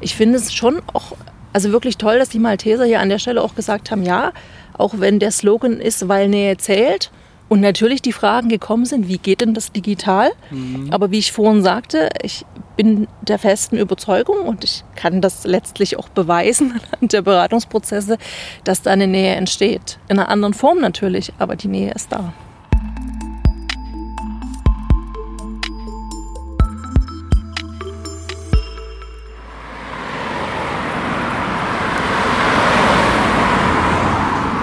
[0.00, 1.12] ich finde es schon auch,
[1.52, 4.32] also wirklich toll, dass die Malteser hier an der Stelle auch gesagt haben, ja,
[4.72, 7.10] auch wenn der Slogan ist, weil Nähe zählt.
[7.48, 10.30] Und natürlich die Fragen gekommen sind, wie geht denn das digital?
[10.50, 10.88] Mhm.
[10.92, 15.98] Aber wie ich vorhin sagte, ich bin der festen Überzeugung und ich kann das letztlich
[15.98, 18.18] auch beweisen anhand der Beratungsprozesse,
[18.62, 19.98] dass da eine Nähe entsteht.
[20.08, 22.32] In einer anderen Form natürlich, aber die Nähe ist da.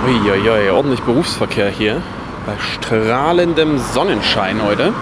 [0.08, 2.02] Uiuiui, ordentlich Berufsverkehr hier.
[2.46, 4.94] Bei strahlendem Sonnenschein heute.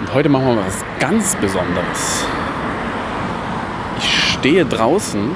[0.00, 2.26] Und heute machen wir was ganz Besonderes.
[3.96, 5.30] Ich stehe draußen.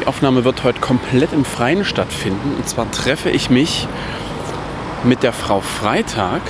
[0.00, 2.54] Die Aufnahme wird heute komplett im Freien stattfinden.
[2.56, 3.86] Und zwar treffe ich mich
[5.04, 6.40] mit der Frau Freitag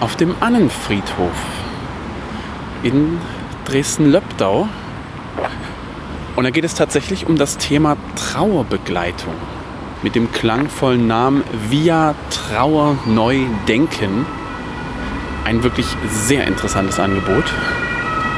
[0.00, 1.36] auf dem Annenfriedhof
[2.82, 3.20] in
[3.64, 4.68] Dresden-Löbdau.
[6.36, 9.34] Und da geht es tatsächlich um das Thema Trauerbegleitung
[10.02, 14.24] mit dem klangvollen Namen Via Trauer Neu Denken.
[15.44, 17.44] Ein wirklich sehr interessantes Angebot.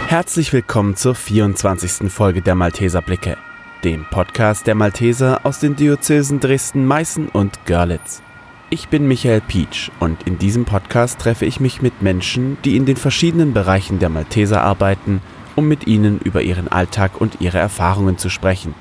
[0.08, 2.10] Herzlich willkommen zur 24.
[2.10, 3.36] Folge der Malteser Blicke,
[3.84, 8.22] dem Podcast der Malteser aus den Diözesen Dresden, Meißen und Görlitz.
[8.70, 12.86] Ich bin Michael Pietsch und in diesem Podcast treffe ich mich mit Menschen, die in
[12.86, 15.20] den verschiedenen Bereichen der Malteser arbeiten
[15.56, 18.74] um mit ihnen über ihren Alltag und ihre Erfahrungen zu sprechen.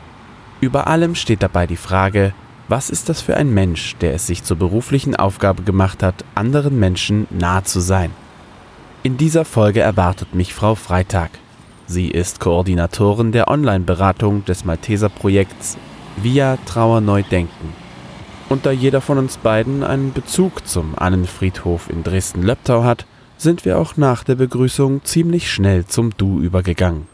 [0.59, 2.33] Über allem steht dabei die Frage,
[2.67, 6.79] was ist das für ein Mensch, der es sich zur beruflichen Aufgabe gemacht hat, anderen
[6.79, 8.11] Menschen nahe zu sein?
[9.03, 11.31] In dieser Folge erwartet mich Frau Freitag.
[11.87, 15.77] Sie ist Koordinatorin der Online-Beratung des Malteser-Projekts
[16.17, 17.73] Via Trauer Neu Denken.
[18.47, 23.05] Und da jeder von uns beiden einen Bezug zum Annenfriedhof in Dresden-Löbtau hat,
[23.41, 27.07] sind wir auch nach der Begrüßung ziemlich schnell zum Du übergegangen.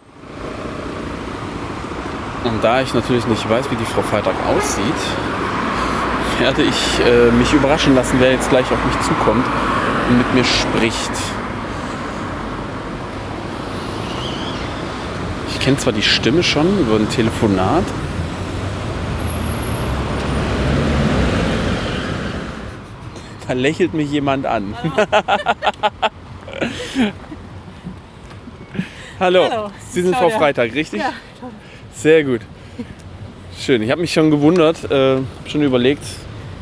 [2.44, 4.84] Und da ich natürlich nicht weiß, wie die Frau Freitag aussieht,
[6.40, 9.46] werde ich äh, mich überraschen lassen, wer jetzt gleich auf mich zukommt
[10.10, 11.12] und mit mir spricht.
[15.50, 17.84] Ich kenne zwar die Stimme schon über ein Telefonat.
[23.48, 24.76] Da lächelt mich jemand an.
[29.20, 29.48] Hallo.
[29.50, 29.72] Hallo.
[29.90, 31.02] Sie sind Frau Freitag, richtig?
[31.02, 31.12] Ja.
[31.94, 32.42] Sehr gut.
[33.60, 33.82] Schön.
[33.82, 36.04] Ich habe mich schon gewundert, äh, schon überlegt,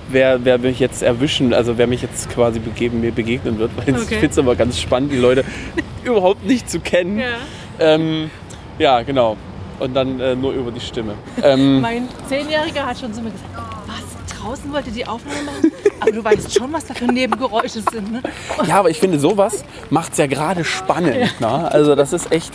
[0.09, 3.71] wer, wer mich jetzt erwischen, also wer mich jetzt quasi begeben, mir begegnen wird.
[3.75, 4.03] Weil okay.
[4.03, 5.43] ich finde es aber ganz spannend, die Leute
[6.03, 7.19] überhaupt nicht zu kennen.
[7.19, 7.25] Ja,
[7.79, 8.29] ähm,
[8.79, 9.35] ja genau.
[9.79, 11.15] Und dann äh, nur über die Stimme.
[11.43, 13.54] Ähm, mein Zehnjähriger hat schon zu mir gesagt,
[14.45, 18.11] draußen wollte die Aufnahme machen, aber du weißt schon, was da für Nebengeräusche sind.
[18.11, 18.21] Ne?
[18.67, 21.31] Ja, aber ich finde, sowas macht es ja gerade spannend.
[21.39, 21.57] Ja.
[21.57, 21.71] Ne?
[21.71, 22.53] Also das ist echt,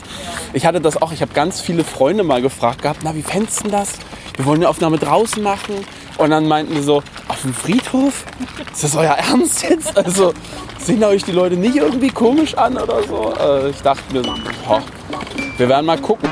[0.53, 3.65] ich hatte das auch, ich habe ganz viele Freunde mal gefragt gehabt, na wie fändest
[3.65, 3.95] du das?
[4.37, 5.75] Wir wollen eine Aufnahme draußen machen.
[6.17, 8.25] Und dann meinten die so, auf dem Friedhof?
[8.73, 9.97] Ist das euer Ernst jetzt?
[9.97, 10.35] Also
[10.79, 13.33] sehen euch die Leute nicht irgendwie komisch an oder so?
[13.41, 14.83] Äh, ich dachte mir, boah,
[15.57, 16.29] wir werden mal gucken.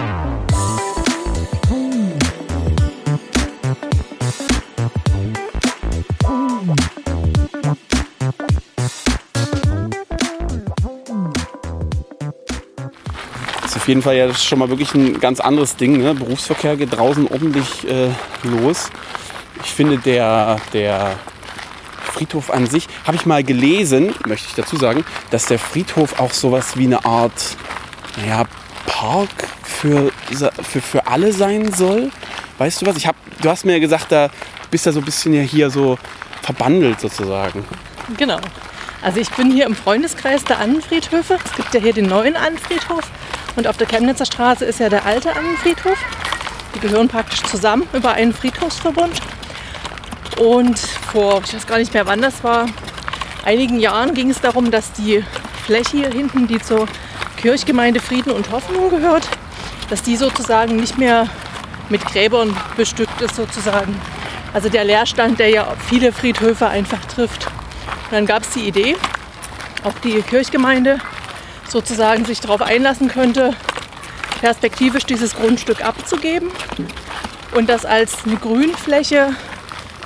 [13.88, 15.99] Jeden Fall ja schon mal wirklich ein ganz anderes Ding.
[15.99, 16.15] Ne?
[16.15, 18.10] Berufsverkehr geht draußen ordentlich äh,
[18.43, 18.91] los.
[19.65, 21.16] Ich finde, der, der
[22.00, 26.32] Friedhof an sich, habe ich mal gelesen, möchte ich dazu sagen, dass der Friedhof auch
[26.32, 27.56] sowas wie eine Art
[28.16, 28.44] naja,
[28.87, 29.28] Park
[29.62, 30.10] für,
[30.62, 32.10] für, für alle sein soll.
[32.59, 32.97] Weißt du was?
[32.97, 34.31] Ich hab, du hast mir ja gesagt, da
[34.71, 35.98] bist ja so ein bisschen ja hier so
[36.43, 37.65] verbandelt sozusagen.
[38.16, 38.41] Genau.
[39.03, 41.38] Also ich bin hier im Freundeskreis der Annenfriedhöfe.
[41.44, 43.04] Es gibt ja hier den neuen Annenfriedhof
[43.58, 45.98] und auf der Chemnitzer Straße ist ja der alte Annenfriedhof.
[46.76, 49.20] Die gehören praktisch zusammen über einen Friedhofsverbund.
[50.38, 52.66] Und vor, ich weiß gar nicht mehr wann das war,
[53.44, 55.24] einigen Jahren ging es darum, dass die
[55.64, 56.86] Fläche hier hinten, die zur
[57.36, 59.28] Kirchgemeinde Frieden und Hoffnung gehört,
[59.91, 61.27] dass die sozusagen nicht mehr
[61.88, 64.00] mit Gräbern bestückt ist sozusagen.
[64.54, 67.47] Also der Leerstand, der ja viele Friedhöfe einfach trifft.
[67.47, 68.97] Und dann gab es die Idee,
[69.83, 71.00] auch die Kirchgemeinde
[71.70, 73.54] sozusagen sich darauf einlassen könnte,
[74.41, 76.50] perspektivisch dieses Grundstück abzugeben
[77.54, 79.30] und das als eine Grünfläche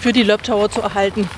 [0.01, 1.29] für die Löbtauer zu erhalten.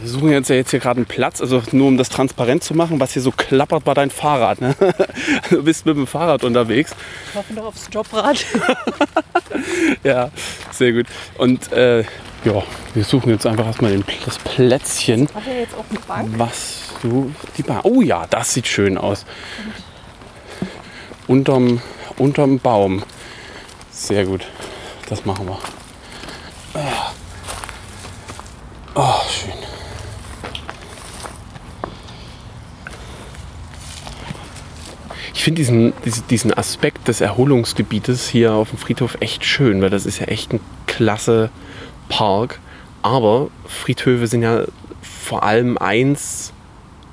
[0.00, 2.74] Wir suchen jetzt ja jetzt hier gerade einen Platz, also nur um das transparent zu
[2.74, 4.60] machen, was hier so klappert, war dein Fahrrad.
[4.60, 4.76] Ne?
[5.50, 6.94] Du bist mit dem Fahrrad unterwegs.
[7.30, 8.44] Ich hoffe noch aufs Jobrad.
[10.04, 10.30] ja,
[10.70, 11.06] sehr gut.
[11.36, 12.04] Und äh,
[12.44, 12.62] ja,
[12.94, 15.28] wir suchen jetzt einfach erstmal das Plätzchen.
[15.34, 16.38] Hat er jetzt auch eine Bank?
[16.38, 17.84] Was du die Bar.
[17.84, 19.24] Oh ja, das sieht schön aus.
[21.26, 21.80] Unterm,
[22.16, 23.02] unterm Baum.
[23.90, 24.46] Sehr gut.
[25.08, 25.58] Das machen wir.
[28.94, 29.52] Oh, schön.
[35.34, 35.92] Ich finde diesen,
[36.30, 40.52] diesen Aspekt des Erholungsgebietes hier auf dem Friedhof echt schön, weil das ist ja echt
[40.52, 41.50] ein klasse
[42.08, 42.58] Park.
[43.02, 44.64] Aber Friedhöfe sind ja
[45.00, 46.52] vor allem eins,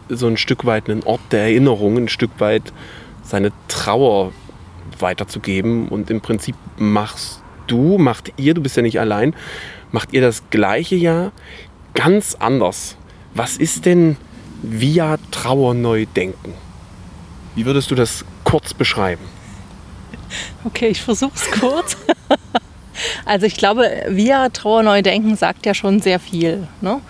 [0.10, 2.74] so ein Stück weit ein Ort der Erinnerung, ein Stück weit
[3.24, 4.31] seine Trauer
[5.00, 5.88] weiterzugeben.
[5.88, 9.36] Und im Prinzip machst du, macht ihr, du bist ja nicht allein,
[9.92, 11.31] macht ihr das gleiche Jahr
[11.94, 12.98] ganz anders.
[13.34, 14.18] Was ist denn
[14.62, 16.54] via Trauer neu denken?
[17.56, 19.24] Wie würdest du das kurz beschreiben?
[20.63, 21.98] Okay, ich versuche es kurz.
[23.25, 26.68] also ich glaube, via Trauer neu denken sagt ja schon sehr viel.
[26.81, 27.01] Ne?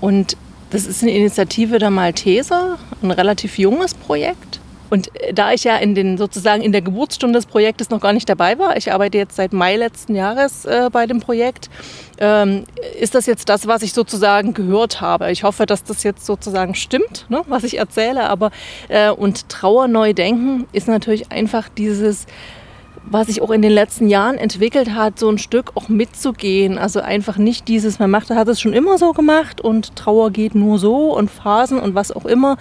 [0.00, 0.36] Und
[0.70, 4.60] das ist eine Initiative der Malteser, ein relativ junges Projekt.
[4.90, 8.28] Und da ich ja in den sozusagen in der Geburtsstunde des Projektes noch gar nicht
[8.28, 11.70] dabei war, ich arbeite jetzt seit Mai letzten Jahres äh, bei dem Projekt,
[12.18, 12.64] ähm,
[12.98, 15.30] ist das jetzt das, was ich sozusagen gehört habe.
[15.30, 18.28] Ich hoffe, dass das jetzt sozusagen stimmt, ne, was ich erzähle.
[18.28, 18.50] Aber
[18.88, 22.26] äh, und Trauer neu denken ist natürlich einfach dieses
[23.04, 26.78] was sich auch in den letzten Jahren entwickelt hat, so ein Stück auch mitzugehen.
[26.78, 30.54] Also einfach nicht dieses, man macht, hat es schon immer so gemacht und Trauer geht
[30.54, 32.56] nur so und Phasen und was auch immer,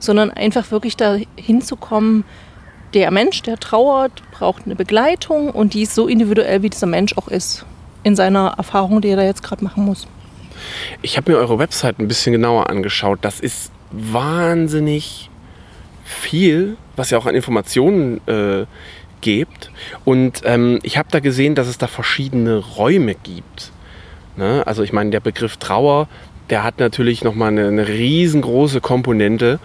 [0.00, 2.24] sondern einfach wirklich da hinzukommen,
[2.94, 7.16] der Mensch, der trauert, braucht eine Begleitung und die ist so individuell, wie dieser Mensch
[7.16, 7.64] auch ist,
[8.02, 10.06] in seiner Erfahrung, die er da jetzt gerade machen muss.
[11.00, 13.20] Ich habe mir eure Website ein bisschen genauer angeschaut.
[13.22, 15.30] Das ist wahnsinnig
[16.04, 18.66] viel, was ja auch an Informationen äh,
[19.22, 19.70] gibt.
[20.04, 23.72] Und ähm, ich habe da gesehen, dass es da verschiedene Räume gibt.
[24.36, 24.62] Ne?
[24.66, 26.08] Also ich meine, der Begriff Trauer,
[26.50, 29.58] der hat natürlich nochmal eine, eine riesengroße Komponente.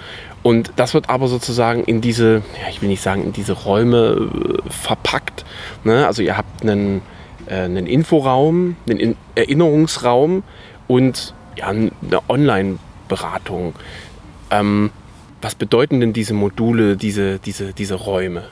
[0.44, 4.30] Und das wird aber sozusagen in diese, ja, ich will nicht sagen, in diese Räume
[4.66, 5.44] äh, verpackt.
[5.84, 6.08] Ne?
[6.08, 7.02] Also ihr habt einen,
[7.48, 10.44] äh, einen Inforaum, einen in Erinnerungsraum
[10.88, 11.92] und ja, eine
[12.30, 13.74] Online-Beratung.
[14.52, 14.92] Ähm,
[15.42, 18.44] was bedeuten denn diese Module, diese, diese, diese Räume?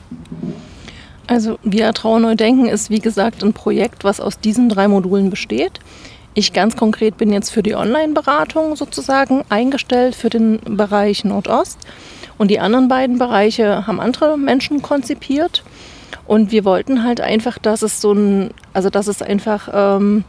[1.27, 5.29] Also Via Trauer Neu Denken ist wie gesagt ein Projekt, was aus diesen drei Modulen
[5.29, 5.79] besteht.
[6.35, 11.79] Ich ganz konkret bin jetzt für die Online-Beratung sozusagen eingestellt für den Bereich Nordost.
[12.37, 15.63] Und die anderen beiden Bereiche haben andere Menschen konzipiert.
[16.27, 20.25] Und wir wollten halt einfach, dass es so ein, also dass es einfach ähm,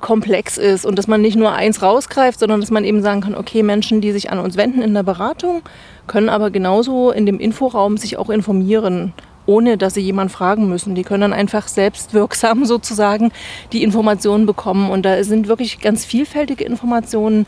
[0.00, 3.34] komplex ist und dass man nicht nur eins rausgreift, sondern dass man eben sagen kann,
[3.34, 5.62] okay, Menschen, die sich an uns wenden in der Beratung,
[6.06, 9.14] können aber genauso in dem Inforaum sich auch informieren
[9.46, 10.94] ohne dass sie jemand fragen müssen.
[10.94, 13.32] Die können dann einfach selbstwirksam sozusagen
[13.72, 14.90] die Informationen bekommen.
[14.90, 17.46] Und da sind wirklich ganz vielfältige Informationen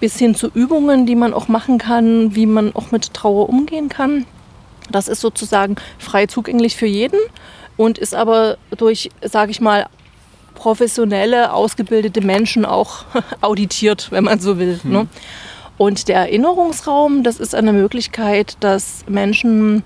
[0.00, 3.88] bis hin zu Übungen, die man auch machen kann, wie man auch mit Trauer umgehen
[3.88, 4.26] kann.
[4.90, 7.18] Das ist sozusagen frei zugänglich für jeden
[7.76, 9.86] und ist aber durch, sage ich mal,
[10.54, 13.04] professionelle, ausgebildete Menschen auch
[13.40, 14.80] auditiert, wenn man so will.
[14.82, 14.92] Hm.
[14.92, 15.06] Ne?
[15.78, 19.82] Und der Erinnerungsraum, das ist eine Möglichkeit, dass Menschen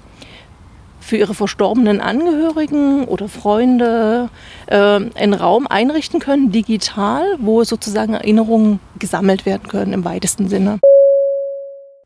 [1.06, 4.28] für ihre verstorbenen Angehörigen oder Freunde
[4.66, 10.80] äh, einen Raum einrichten können, digital, wo sozusagen Erinnerungen gesammelt werden können im weitesten Sinne.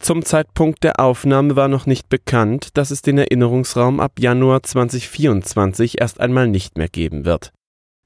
[0.01, 6.01] Zum Zeitpunkt der Aufnahme war noch nicht bekannt, dass es den Erinnerungsraum ab Januar 2024
[6.01, 7.53] erst einmal nicht mehr geben wird.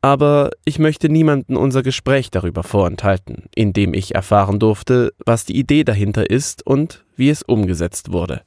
[0.00, 5.82] Aber ich möchte niemanden unser Gespräch darüber vorenthalten, indem ich erfahren durfte, was die Idee
[5.82, 8.42] dahinter ist und wie es umgesetzt wurde.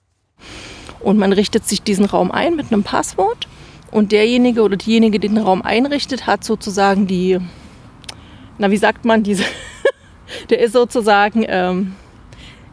[1.00, 3.48] Und man richtet sich diesen Raum ein mit einem Passwort.
[3.92, 7.40] Und derjenige oder diejenige, die den Raum einrichtet, hat sozusagen die,
[8.58, 9.44] na wie sagt man, diese,
[10.50, 11.96] der ist sozusagen, ähm,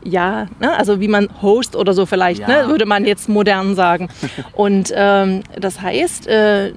[0.02, 2.62] ja, ne, also wie man Host oder so vielleicht, ne, ja.
[2.64, 4.09] ne, würde man jetzt modern sagen.
[4.52, 6.73] Und ähm, das heißt, äh,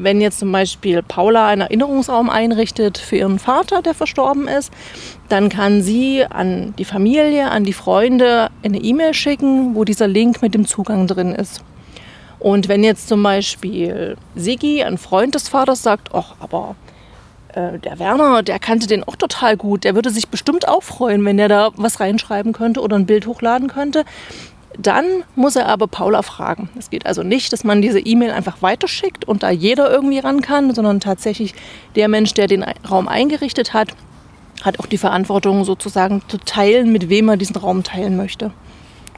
[0.00, 4.72] wenn jetzt zum Beispiel Paula einen Erinnerungsraum einrichtet für ihren Vater, der verstorben ist,
[5.28, 10.42] dann kann sie an die Familie, an die Freunde eine E-Mail schicken, wo dieser Link
[10.42, 11.62] mit dem Zugang drin ist.
[12.38, 16.74] Und wenn jetzt zum Beispiel Sigi, ein Freund des Vaters, sagt, ach, aber
[17.54, 21.24] äh, der Werner, der kannte den auch total gut, der würde sich bestimmt auch freuen,
[21.24, 24.04] wenn der da was reinschreiben könnte oder ein Bild hochladen könnte,
[24.78, 25.04] dann
[25.36, 26.70] muss er aber Paula fragen.
[26.78, 30.40] Es geht also nicht, dass man diese E-Mail einfach weiterschickt und da jeder irgendwie ran
[30.40, 31.54] kann, sondern tatsächlich
[31.94, 33.88] der Mensch, der den Raum eingerichtet hat,
[34.62, 38.52] hat auch die Verantwortung sozusagen zu teilen, mit wem er diesen Raum teilen möchte.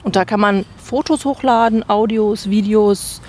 [0.02, 3.20] Und da kann man Fotos hochladen, Audios, Videos,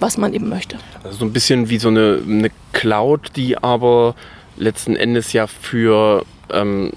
[0.00, 0.78] was man eben möchte.
[1.02, 4.14] Also so ein bisschen wie so eine, eine Cloud, die aber
[4.56, 6.92] letzten Endes ja für ähm,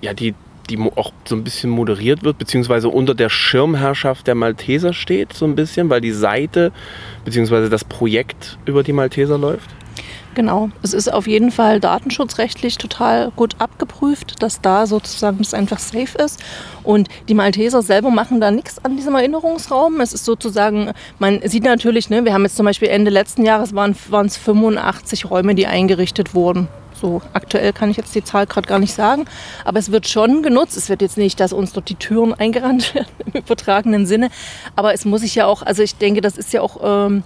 [0.00, 0.34] ja, die
[0.68, 5.44] die auch so ein bisschen moderiert wird, beziehungsweise unter der Schirmherrschaft der Malteser steht, so
[5.44, 6.72] ein bisschen, weil die Seite,
[7.24, 9.70] beziehungsweise das Projekt über die Malteser läuft?
[10.34, 10.70] Genau.
[10.82, 16.18] Es ist auf jeden Fall datenschutzrechtlich total gut abgeprüft, dass da sozusagen das einfach safe
[16.18, 16.42] ist.
[16.82, 20.00] Und die Malteser selber machen da nichts an diesem Erinnerungsraum.
[20.00, 23.74] Es ist sozusagen, man sieht natürlich, ne, wir haben jetzt zum Beispiel Ende letzten Jahres
[23.74, 26.68] waren es 85 Räume, die eingerichtet wurden.
[27.04, 29.26] So aktuell kann ich jetzt die Zahl gerade gar nicht sagen,
[29.66, 30.74] aber es wird schon genutzt.
[30.74, 34.30] Es wird jetzt nicht, dass uns dort die Türen eingerannt werden im übertragenen Sinne,
[34.74, 37.22] aber es muss sich ja auch, also ich denke, das ist ja auch ähm,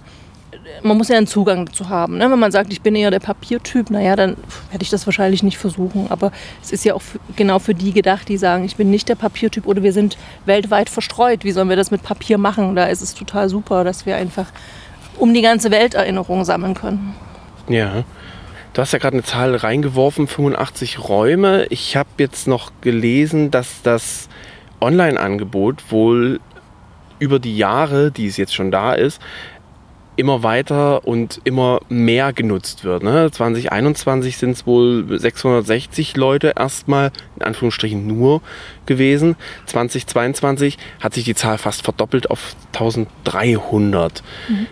[0.83, 2.17] man muss ja einen Zugang dazu haben.
[2.17, 2.29] Ne?
[2.29, 4.35] Wenn man sagt, ich bin eher der Papiertyp, naja, dann
[4.69, 6.07] werde ich das wahrscheinlich nicht versuchen.
[6.09, 9.07] Aber es ist ja auch für, genau für die gedacht, die sagen, ich bin nicht
[9.07, 11.43] der Papiertyp oder wir sind weltweit verstreut.
[11.43, 12.75] Wie sollen wir das mit Papier machen?
[12.75, 14.47] Da ist es total super, dass wir einfach
[15.17, 17.15] um die ganze Welt Erinnerungen sammeln können.
[17.67, 18.03] Ja.
[18.73, 21.65] Du hast ja gerade eine Zahl reingeworfen, 85 Räume.
[21.69, 24.29] Ich habe jetzt noch gelesen, dass das
[24.79, 26.39] Online-Angebot wohl
[27.17, 29.21] über die Jahre, die es jetzt schon da ist,
[30.19, 33.03] immer weiter und immer mehr genutzt wird.
[33.03, 33.31] Ne?
[33.31, 38.41] 2021 sind es wohl 660 Leute erstmal, in Anführungsstrichen nur
[38.85, 39.37] gewesen.
[39.65, 44.21] 2022 hat sich die Zahl fast verdoppelt auf 1300.
[44.49, 44.67] Mhm.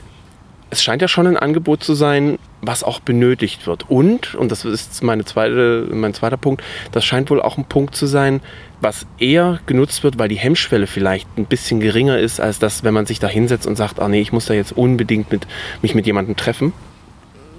[0.69, 3.89] Es scheint ja schon ein Angebot zu sein, was auch benötigt wird.
[3.89, 7.95] Und, und das ist meine zweite, mein zweiter Punkt, das scheint wohl auch ein Punkt
[7.95, 8.41] zu sein,
[8.81, 12.93] was eher genutzt wird, weil die Hemmschwelle vielleicht ein bisschen geringer ist, als das, wenn
[12.93, 15.47] man sich da hinsetzt und sagt, ah nee, ich muss da jetzt unbedingt mit,
[15.81, 16.73] mich mit jemandem treffen?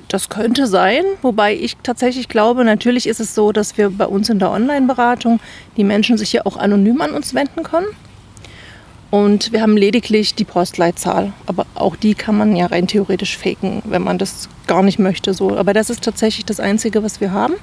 [0.09, 4.31] Das könnte sein, wobei ich tatsächlich glaube, natürlich ist es so, dass wir bei uns
[4.31, 5.39] in der Online-Beratung
[5.77, 7.87] die Menschen sich ja auch anonym an uns wenden können.
[9.11, 11.33] Und wir haben lediglich die Postleitzahl.
[11.47, 15.33] Aber auch die kann man ja rein theoretisch faken, wenn man das gar nicht möchte.
[15.33, 15.57] So.
[15.57, 17.55] Aber das ist tatsächlich das Einzige, was wir haben.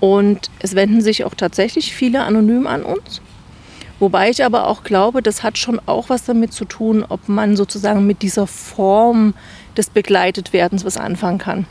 [0.00, 3.20] Und es wenden sich auch tatsächlich viele anonym an uns.
[4.00, 7.56] Wobei ich aber auch glaube, das hat schon auch was damit zu tun, ob man
[7.56, 9.34] sozusagen mit dieser Form
[9.76, 11.66] des Begleitetwerdens was anfangen kann.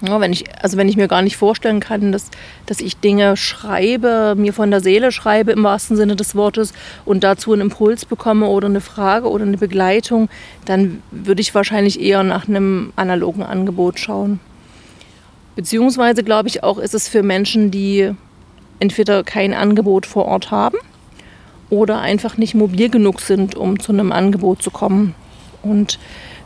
[0.00, 2.30] Ja, wenn ich, also wenn ich mir gar nicht vorstellen kann, dass,
[2.66, 6.72] dass ich Dinge schreibe, mir von der Seele schreibe im wahrsten Sinne des Wortes
[7.04, 10.28] und dazu einen Impuls bekomme oder eine Frage oder eine Begleitung,
[10.66, 14.38] dann würde ich wahrscheinlich eher nach einem analogen Angebot schauen.
[15.56, 18.12] Beziehungsweise glaube ich auch, ist es für Menschen, die
[18.78, 20.78] entweder kein Angebot vor Ort haben
[21.70, 25.16] oder einfach nicht mobil genug sind, um zu einem Angebot zu kommen.
[25.64, 25.98] Und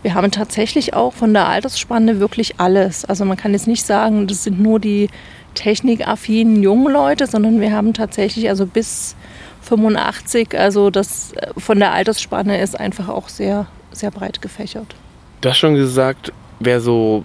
[0.03, 3.05] wir haben tatsächlich auch von der Altersspanne wirklich alles.
[3.05, 5.09] Also man kann jetzt nicht sagen, das sind nur die
[5.55, 9.15] technikaffinen jungen Leute, sondern wir haben tatsächlich also bis
[9.63, 14.95] 85, also das äh, von der Altersspanne ist einfach auch sehr, sehr breit gefächert.
[15.41, 17.25] Du hast schon gesagt, wer so,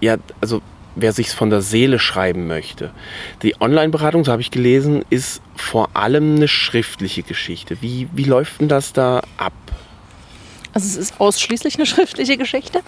[0.00, 0.60] ja, also
[0.94, 2.90] wer sich von der Seele schreiben möchte.
[3.42, 7.78] Die Online-Beratung, so habe ich gelesen, ist vor allem eine schriftliche Geschichte.
[7.80, 9.52] Wie, wie läuft denn das da ab?
[10.74, 12.80] Also es ist ausschließlich eine schriftliche Geschichte.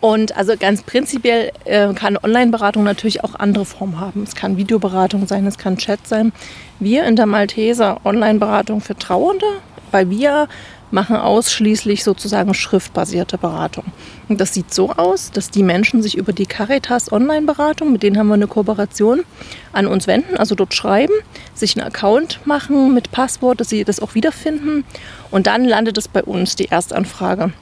[0.00, 4.22] Und also ganz prinzipiell äh, kann Online-Beratung natürlich auch andere Formen haben.
[4.22, 6.32] Es kann Videoberatung sein, es kann Chat sein.
[6.78, 9.46] Wir in der Malteser Online-Beratung für Trauernde
[9.90, 10.48] bei VIA
[10.90, 13.84] machen ausschließlich sozusagen schriftbasierte Beratung.
[14.28, 18.18] Und das sieht so aus, dass die Menschen sich über die Caritas Online-Beratung, mit denen
[18.18, 19.24] haben wir eine Kooperation,
[19.72, 21.12] an uns wenden, also dort schreiben,
[21.54, 24.84] sich einen Account machen mit Passwort, dass sie das auch wiederfinden
[25.30, 27.52] und dann landet es bei uns, die Erstanfrage.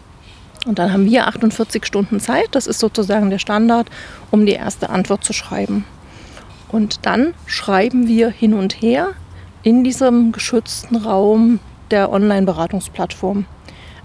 [0.66, 3.88] Und dann haben wir 48 Stunden Zeit, das ist sozusagen der Standard,
[4.30, 5.84] um die erste Antwort zu schreiben.
[6.68, 9.10] Und dann schreiben wir hin und her
[9.62, 13.46] in diesem geschützten Raum der Online-Beratungsplattform.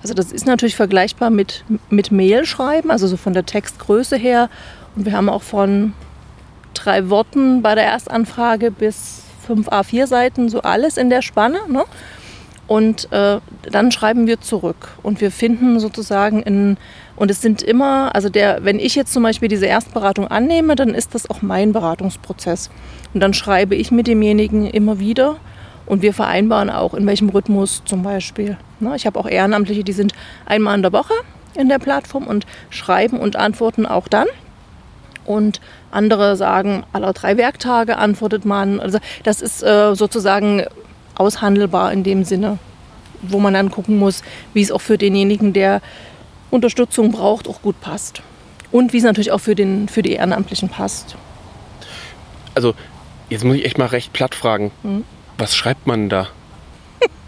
[0.03, 4.49] Also das ist natürlich vergleichbar mit, mit Mail schreiben, also so von der Textgröße her.
[4.95, 5.93] Und wir haben auch von
[6.73, 11.59] drei Worten bei der Erstanfrage bis fünf A4-Seiten, so alles in der Spanne.
[11.67, 11.83] Ne?
[12.71, 16.77] Und äh, dann schreiben wir zurück und wir finden sozusagen in,
[17.17, 20.93] und es sind immer, also der, wenn ich jetzt zum Beispiel diese Erstberatung annehme, dann
[20.93, 22.69] ist das auch mein Beratungsprozess.
[23.13, 25.35] Und dann schreibe ich mit demjenigen immer wieder
[25.85, 28.55] und wir vereinbaren auch, in welchem Rhythmus zum Beispiel.
[28.79, 30.13] Ne, ich habe auch Ehrenamtliche, die sind
[30.45, 31.13] einmal in der Woche
[31.55, 34.27] in der Plattform und schreiben und antworten auch dann.
[35.25, 35.59] Und
[35.91, 38.79] andere sagen, alle drei Werktage antwortet man.
[38.79, 40.63] Also das ist äh, sozusagen
[41.21, 42.57] aushandelbar in dem Sinne,
[43.21, 44.23] wo man dann gucken muss,
[44.53, 45.81] wie es auch für denjenigen, der
[46.49, 48.21] Unterstützung braucht, auch gut passt.
[48.71, 51.15] Und wie es natürlich auch für, den, für die Ehrenamtlichen passt.
[52.55, 52.73] Also,
[53.29, 54.71] jetzt muss ich echt mal recht platt fragen.
[54.83, 55.03] Hm?
[55.37, 56.27] Was schreibt man da?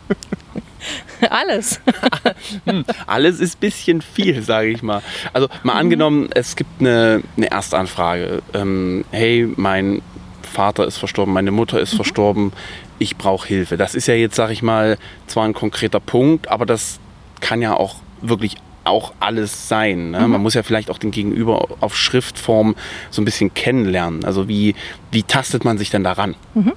[1.30, 1.80] Alles.
[2.66, 5.02] hm, alles ist ein bisschen viel, sage ich mal.
[5.32, 5.80] Also mal mhm.
[5.80, 8.42] angenommen, es gibt eine, eine Erstanfrage.
[8.54, 10.02] Ähm, hey, mein
[10.42, 11.98] Vater ist verstorben, meine Mutter ist mhm.
[11.98, 12.54] verstorben,
[13.00, 13.78] ich brauche Hilfe.
[13.78, 14.98] Das ist ja jetzt, sag ich mal,
[15.28, 17.00] zwar ein konkreter Punkt, aber das
[17.42, 20.12] kann ja auch wirklich auch alles sein.
[20.12, 20.22] Ne?
[20.22, 20.32] Mhm.
[20.32, 22.76] Man muss ja vielleicht auch den Gegenüber auf Schriftform
[23.12, 24.26] so ein bisschen kennenlernen.
[24.26, 24.76] Also wie,
[25.12, 26.36] wie tastet man sich denn daran?
[26.54, 26.74] Mhm.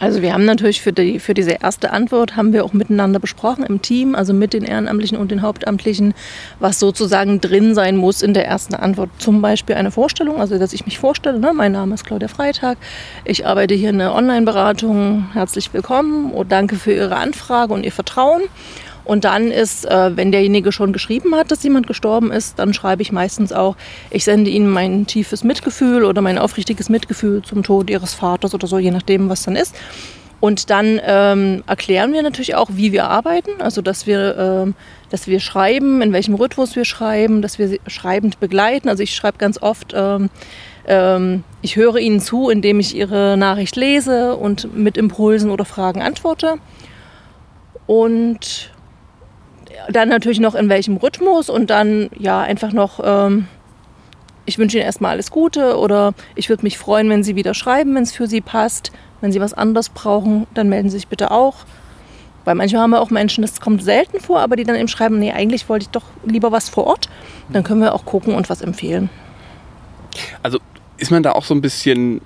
[0.00, 3.64] Also wir haben natürlich für, die, für diese erste Antwort haben wir auch miteinander besprochen
[3.64, 6.14] im Team, also mit den Ehrenamtlichen und den Hauptamtlichen,
[6.60, 9.10] was sozusagen drin sein muss in der ersten Antwort.
[9.18, 11.52] Zum Beispiel eine Vorstellung, also dass ich mich vorstelle, ne?
[11.52, 12.78] mein Name ist Claudia Freitag,
[13.24, 17.92] ich arbeite hier in der Online-Beratung, herzlich willkommen und danke für Ihre Anfrage und Ihr
[17.92, 18.42] Vertrauen.
[19.08, 23.00] Und dann ist, äh, wenn derjenige schon geschrieben hat, dass jemand gestorben ist, dann schreibe
[23.00, 23.74] ich meistens auch,
[24.10, 28.66] ich sende Ihnen mein tiefes Mitgefühl oder mein aufrichtiges Mitgefühl zum Tod Ihres Vaters oder
[28.66, 29.74] so, je nachdem, was dann ist.
[30.40, 34.74] Und dann ähm, erklären wir natürlich auch, wie wir arbeiten, also dass wir, ähm,
[35.08, 38.90] dass wir schreiben, in welchem Rhythmus wir schreiben, dass wir schreibend begleiten.
[38.90, 40.28] Also ich schreibe ganz oft, ähm,
[40.86, 46.02] ähm, ich höre Ihnen zu, indem ich Ihre Nachricht lese und mit Impulsen oder Fragen
[46.02, 46.56] antworte.
[47.86, 48.70] Und
[49.90, 53.46] dann natürlich noch in welchem Rhythmus und dann ja einfach noch, ähm,
[54.44, 57.94] ich wünsche Ihnen erstmal alles Gute oder ich würde mich freuen, wenn Sie wieder schreiben,
[57.94, 58.92] wenn es für Sie passt.
[59.20, 61.64] Wenn Sie was anderes brauchen, dann melden Sie sich bitte auch.
[62.44, 65.18] Weil manchmal haben wir auch Menschen, das kommt selten vor, aber die dann eben schreiben,
[65.18, 67.08] nee, eigentlich wollte ich doch lieber was vor Ort.
[67.52, 69.10] Dann können wir auch gucken und was empfehlen.
[70.42, 70.58] Also
[70.96, 72.20] ist man da auch so ein bisschen,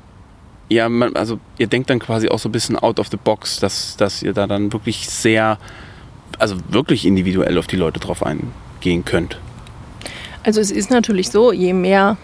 [0.68, 3.58] ja, man, also ihr denkt dann quasi auch so ein bisschen out of the box,
[3.58, 5.58] dass, dass ihr da dann wirklich sehr
[6.40, 9.38] also wirklich individuell auf die Leute drauf eingehen könnt?
[10.44, 12.16] Also es ist natürlich so, je mehr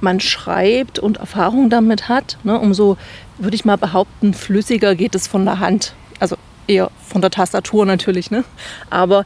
[0.00, 2.96] man schreibt und Erfahrung damit hat, ne, umso,
[3.38, 5.94] würde ich mal behaupten, flüssiger geht es von der Hand.
[6.20, 6.36] Also
[6.66, 8.30] eher von der Tastatur natürlich.
[8.30, 8.44] Ne?
[8.90, 9.24] Aber äh,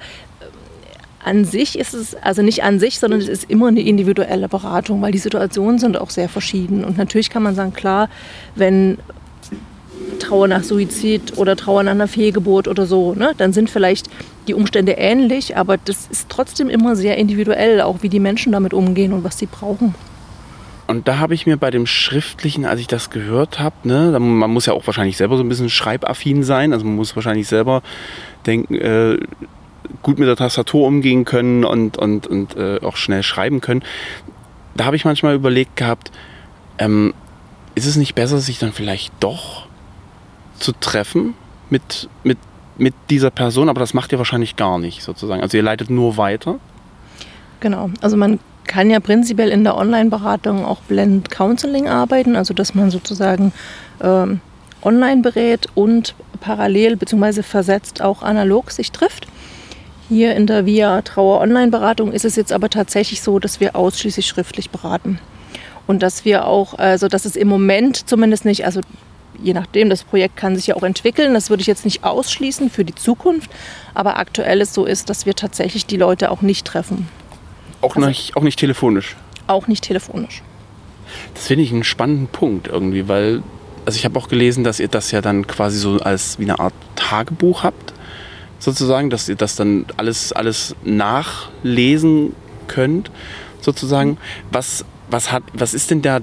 [1.24, 5.02] an sich ist es, also nicht an sich, sondern es ist immer eine individuelle Beratung,
[5.02, 6.84] weil die Situationen sind auch sehr verschieden.
[6.84, 8.08] Und natürlich kann man sagen, klar,
[8.54, 8.98] wenn
[10.18, 13.32] Trauer nach Suizid oder Trauer nach einer Fehlgeburt oder so, ne?
[13.36, 14.08] dann sind vielleicht
[14.46, 18.74] die Umstände ähnlich, aber das ist trotzdem immer sehr individuell, auch wie die Menschen damit
[18.74, 19.94] umgehen und was sie brauchen.
[20.86, 24.50] Und da habe ich mir bei dem Schriftlichen, als ich das gehört habe, ne, man
[24.50, 27.82] muss ja auch wahrscheinlich selber so ein bisschen schreibaffin sein, also man muss wahrscheinlich selber
[28.44, 29.18] denken, äh,
[30.02, 33.82] gut mit der Tastatur umgehen können und, und, und äh, auch schnell schreiben können.
[34.74, 36.10] Da habe ich manchmal überlegt gehabt,
[36.78, 37.14] ähm,
[37.74, 39.66] ist es nicht besser, sich dann vielleicht doch
[40.60, 41.34] zu treffen
[41.70, 42.38] mit, mit,
[42.78, 45.42] mit dieser Person, aber das macht ihr wahrscheinlich gar nicht sozusagen.
[45.42, 46.56] Also ihr leitet nur weiter.
[47.60, 52.74] Genau, also man kann ja prinzipiell in der Online-Beratung auch Blend Counseling arbeiten, also dass
[52.74, 53.52] man sozusagen
[54.00, 54.40] ähm,
[54.82, 57.42] online berät und parallel bzw.
[57.42, 59.26] versetzt auch analog sich trifft.
[60.08, 64.26] Hier in der Via Trauer Online-Beratung ist es jetzt aber tatsächlich so, dass wir ausschließlich
[64.26, 65.18] schriftlich beraten.
[65.86, 68.80] Und dass wir auch, also dass es im Moment zumindest nicht, also
[69.42, 71.34] je nachdem, das Projekt kann sich ja auch entwickeln.
[71.34, 73.50] Das würde ich jetzt nicht ausschließen für die Zukunft.
[73.94, 77.08] Aber aktuell ist so ist, dass wir tatsächlich die Leute auch nicht treffen.
[77.80, 79.16] Auch, also, nicht, auch nicht telefonisch?
[79.46, 80.42] Auch nicht telefonisch.
[81.34, 83.42] Das finde ich einen spannenden Punkt irgendwie, weil
[83.86, 86.58] also ich habe auch gelesen, dass ihr das ja dann quasi so als wie eine
[86.58, 87.92] Art Tagebuch habt,
[88.58, 92.34] sozusagen, dass ihr das dann alles, alles nachlesen
[92.68, 93.10] könnt,
[93.60, 94.18] sozusagen.
[94.52, 96.20] Was, was, hat, was ist denn da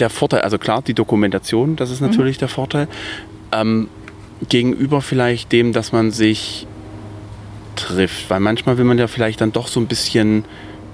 [0.00, 2.40] der Vorteil, also klar, die Dokumentation, das ist natürlich mhm.
[2.40, 2.88] der Vorteil.
[3.52, 3.88] Ähm,
[4.48, 6.66] gegenüber vielleicht dem, dass man sich
[7.76, 8.30] trifft.
[8.30, 10.44] Weil manchmal will man ja vielleicht dann doch so ein bisschen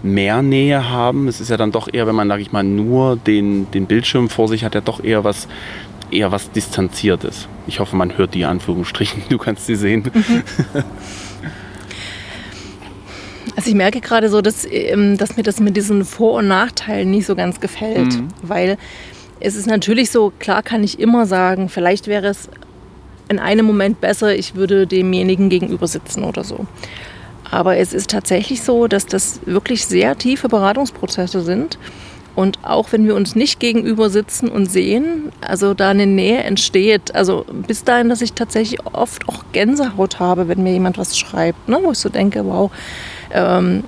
[0.03, 1.29] mehr Nähe haben.
[1.29, 4.29] Es ist ja dann doch eher, wenn man, sage ich mal, nur den, den Bildschirm
[4.29, 5.49] vor sich hat, ja doch eher was,
[6.11, 7.49] eher was Distanziertes.
[7.66, 9.23] Ich hoffe, man hört die Anführungsstrichen.
[9.29, 10.11] Du kannst sie sehen.
[10.12, 10.42] Mhm.
[13.57, 17.11] Also ich merke gerade so, dass, ähm, dass mir das mit diesen Vor- und Nachteilen
[17.11, 18.12] nicht so ganz gefällt.
[18.12, 18.29] Mhm.
[18.42, 18.77] Weil
[19.40, 22.49] es ist natürlich so, klar kann ich immer sagen, vielleicht wäre es
[23.29, 26.66] in einem Moment besser, ich würde demjenigen gegenüber sitzen oder so.
[27.51, 31.79] Aber es ist tatsächlich so, dass das wirklich sehr tiefe Beratungsprozesse sind.
[32.35, 37.14] Und auch wenn wir uns nicht gegenüber sitzen und sehen, also da eine Nähe entsteht,
[37.14, 41.66] also bis dahin, dass ich tatsächlich oft auch Gänsehaut habe, wenn mir jemand was schreibt,
[41.66, 42.71] ne, wo ich so denke, wow,
[43.37, 43.85] ähm,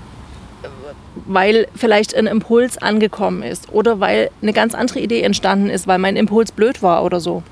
[1.26, 5.98] weil vielleicht ein Impuls angekommen ist oder weil eine ganz andere Idee entstanden ist, weil
[5.98, 7.42] mein Impuls blöd war oder so.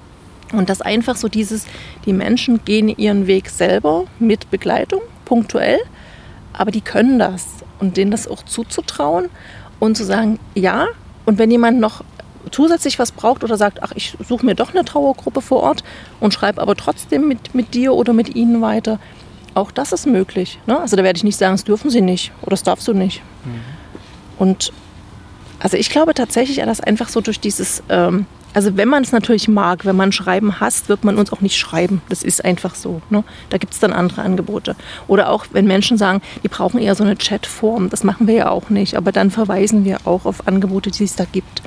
[0.53, 1.67] Und das einfach so dieses,
[2.05, 5.81] die Menschen gehen ihren Weg selber mit Begleitung, punktuell,
[6.53, 7.47] aber die können das
[7.81, 9.29] und denen das auch zuzutrauen
[9.81, 10.87] und zu sagen, ja,
[11.25, 12.05] und wenn jemand noch
[12.53, 15.83] zusätzlich was braucht oder sagt, ach, ich suche mir doch eine Trauergruppe vor Ort
[16.21, 19.01] und schreibe aber trotzdem mit, mit dir oder mit ihnen weiter,
[19.57, 20.59] auch das ist möglich.
[20.67, 20.79] Ne?
[20.79, 23.23] Also da werde ich nicht sagen, das dürfen sie nicht oder das darfst du nicht.
[23.45, 23.61] Mhm.
[24.39, 24.73] Und
[25.59, 29.49] also ich glaube tatsächlich, dass einfach so durch dieses ähm, also wenn man es natürlich
[29.49, 32.01] mag, wenn man Schreiben hasst, wird man uns auch nicht schreiben.
[32.09, 33.03] Das ist einfach so.
[33.11, 33.23] Ne?
[33.51, 34.77] Da gibt es dann andere Angebote.
[35.09, 38.49] Oder auch wenn Menschen sagen, die brauchen eher so eine Chatform, das machen wir ja
[38.49, 38.97] auch nicht.
[38.97, 41.61] Aber dann verweisen wir auch auf Angebote, die es da gibt.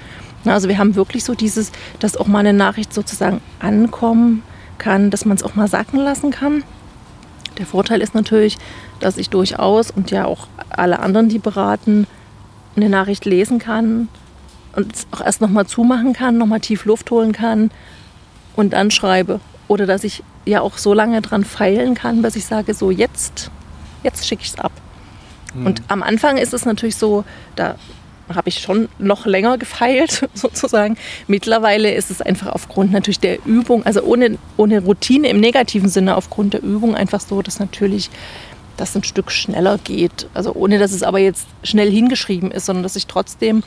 [0.45, 4.41] Also wir haben wirklich so dieses, dass auch mal eine Nachricht sozusagen ankommen
[4.80, 6.63] kann, dass man es auch mal sacken lassen kann.
[7.58, 8.58] Der Vorteil ist natürlich,
[9.00, 12.08] dass ich durchaus und ja auch alle anderen, die beraten,
[12.76, 14.08] eine Nachricht lesen kann
[14.76, 17.72] und es auch erst nochmal zumachen kann, nochmal tief Luft holen kann
[18.56, 19.40] und dann schreibe.
[19.68, 23.52] Oder dass ich ja auch so lange dran feilen kann, bis ich sage, so jetzt,
[24.04, 24.72] jetzt schicke ich es ab.
[25.54, 25.66] Mhm.
[25.66, 27.24] Und am Anfang ist es natürlich so,
[27.56, 27.76] da
[28.34, 30.98] habe ich schon noch länger gefeilt, sozusagen.
[31.28, 36.15] Mittlerweile ist es einfach aufgrund natürlich der Übung, also ohne, ohne Routine im negativen Sinne,
[36.15, 38.10] aufgrund der Übung einfach so, dass natürlich
[38.78, 40.28] das ein Stück schneller geht.
[40.34, 43.63] Also ohne, dass es aber jetzt schnell hingeschrieben ist, sondern dass ich trotzdem,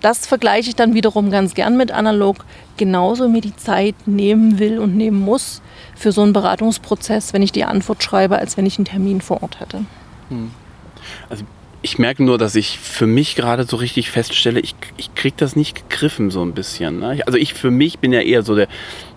[0.00, 2.44] das vergleiche ich dann wiederum ganz gern mit analog,
[2.76, 5.62] genauso mir die Zeit nehmen will und nehmen muss
[5.94, 9.42] für so einen Beratungsprozess, wenn ich die Antwort schreibe, als wenn ich einen Termin vor
[9.42, 9.84] Ort hätte.
[10.28, 10.50] Hm.
[11.82, 15.56] Ich merke nur, dass ich für mich gerade so richtig feststelle, ich, ich kriege das
[15.56, 17.00] nicht gegriffen so ein bisschen.
[17.00, 17.22] Ne?
[17.26, 18.68] Also ich für mich bin ja eher so der,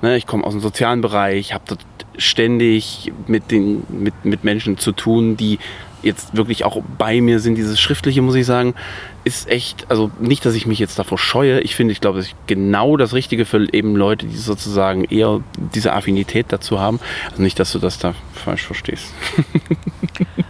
[0.01, 1.77] ne, ich komme aus dem sozialen Bereich, habe
[2.17, 5.59] ständig mit, den, mit, mit Menschen zu tun, die
[6.03, 7.55] jetzt wirklich auch bei mir sind.
[7.55, 8.75] Dieses Schriftliche, muss ich sagen,
[9.23, 11.61] ist echt, also nicht, dass ich mich jetzt davor scheue.
[11.61, 15.41] Ich finde, ich glaube, das ist genau das Richtige für eben Leute, die sozusagen eher
[15.73, 16.99] diese Affinität dazu haben.
[17.31, 19.13] Also nicht, dass du das da falsch verstehst.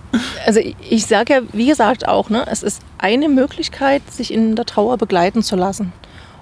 [0.46, 4.66] also ich sage ja, wie gesagt, auch, ne, es ist eine Möglichkeit, sich in der
[4.66, 5.94] Trauer begleiten zu lassen.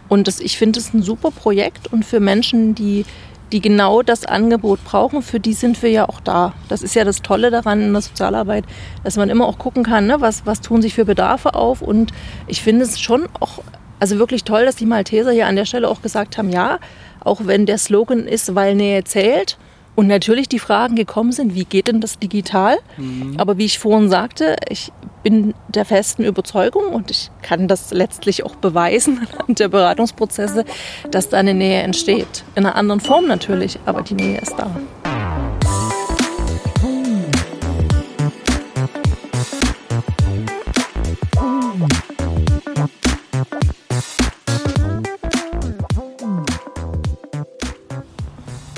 [0.10, 3.06] Und das, ich finde es ein super Projekt und für Menschen, die,
[3.52, 6.54] die genau das Angebot brauchen, für die sind wir ja auch da.
[6.68, 8.66] Das ist ja das Tolle daran in der Sozialarbeit,
[9.04, 11.82] dass man immer auch gucken kann, ne, was, was tun sich für Bedarfe auf.
[11.82, 12.12] Und
[12.48, 13.64] ich finde es schon auch,
[14.00, 16.80] also wirklich toll, dass die Malteser hier an der Stelle auch gesagt haben, ja,
[17.24, 19.58] auch wenn der Slogan ist, weil Nähe zählt,
[20.02, 22.80] und natürlich die Fragen gekommen sind, wie geht denn das digital?
[22.98, 23.36] Mhm.
[23.38, 28.44] Aber wie ich vorhin sagte, ich bin der festen Überzeugung und ich kann das letztlich
[28.44, 30.66] auch beweisen anhand der Beratungsprozesse,
[31.12, 32.44] dass da eine Nähe entsteht.
[32.56, 34.76] In einer anderen Form natürlich, aber die Nähe ist da.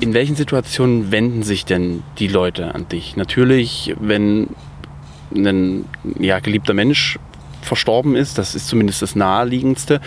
[0.03, 3.15] In welchen Situationen wenden sich denn die Leute an dich?
[3.15, 4.49] Natürlich, wenn
[5.33, 5.85] ein
[6.19, 7.17] ja, geliebter Mensch
[7.61, 10.01] verstorben ist, das ist zumindest das Naheliegendste.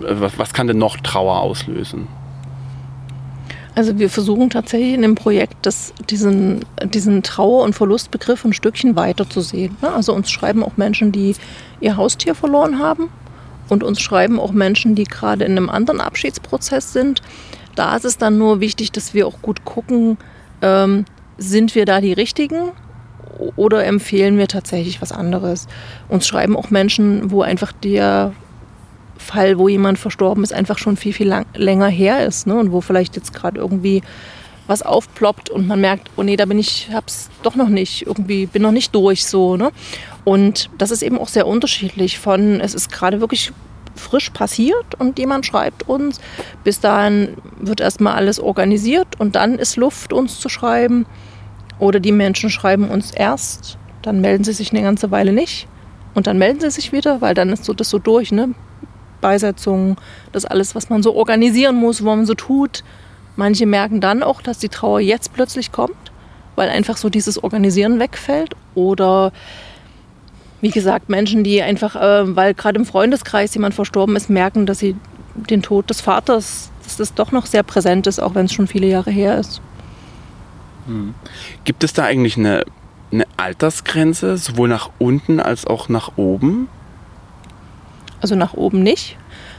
[0.00, 2.08] Was, was kann denn noch Trauer auslösen?
[3.76, 8.96] Also wir versuchen tatsächlich in dem Projekt das, diesen, diesen Trauer- und Verlustbegriff ein Stückchen
[8.96, 9.76] weiter zu sehen.
[9.80, 9.92] Ne?
[9.92, 11.36] Also uns schreiben auch Menschen, die
[11.80, 13.10] ihr Haustier verloren haben
[13.68, 17.22] und uns schreiben auch Menschen, die gerade in einem anderen Abschiedsprozess sind.
[17.74, 20.18] Da ist es dann nur wichtig, dass wir auch gut gucken,
[20.62, 21.04] ähm,
[21.38, 22.72] sind wir da die Richtigen
[23.56, 25.66] oder empfehlen wir tatsächlich was anderes.
[26.08, 28.32] Uns schreiben auch Menschen, wo einfach der
[29.16, 32.56] Fall, wo jemand verstorben ist, einfach schon viel, viel lang, länger her ist ne?
[32.56, 34.02] und wo vielleicht jetzt gerade irgendwie
[34.66, 38.46] was aufploppt und man merkt, oh nee, da bin ich, hab's doch noch nicht, irgendwie
[38.46, 39.56] bin noch nicht durch so.
[39.56, 39.72] Ne?
[40.24, 43.52] Und das ist eben auch sehr unterschiedlich von, es ist gerade wirklich
[43.94, 46.20] frisch passiert und jemand schreibt uns.
[46.64, 51.06] Bis dahin wird erstmal alles organisiert und dann ist Luft, uns zu schreiben.
[51.78, 55.66] Oder die Menschen schreiben uns erst, dann melden sie sich eine ganze Weile nicht
[56.14, 58.50] und dann melden sie sich wieder, weil dann ist so das so durch, ne?
[59.20, 59.96] Beisetzung,
[60.32, 62.84] das alles, was man so organisieren muss, wo man so tut.
[63.36, 66.12] Manche merken dann auch, dass die Trauer jetzt plötzlich kommt,
[66.56, 68.54] weil einfach so dieses Organisieren wegfällt.
[68.74, 69.32] Oder
[70.60, 74.78] wie gesagt, Menschen, die einfach, äh, weil gerade im Freundeskreis jemand verstorben ist, merken, dass
[74.78, 74.96] sie
[75.34, 78.66] den Tod des Vaters, dass das doch noch sehr präsent ist, auch wenn es schon
[78.66, 79.60] viele Jahre her ist.
[80.86, 81.14] Hm.
[81.64, 82.64] Gibt es da eigentlich eine,
[83.12, 86.68] eine Altersgrenze, sowohl nach unten als auch nach oben?
[88.20, 89.16] Also nach oben nicht.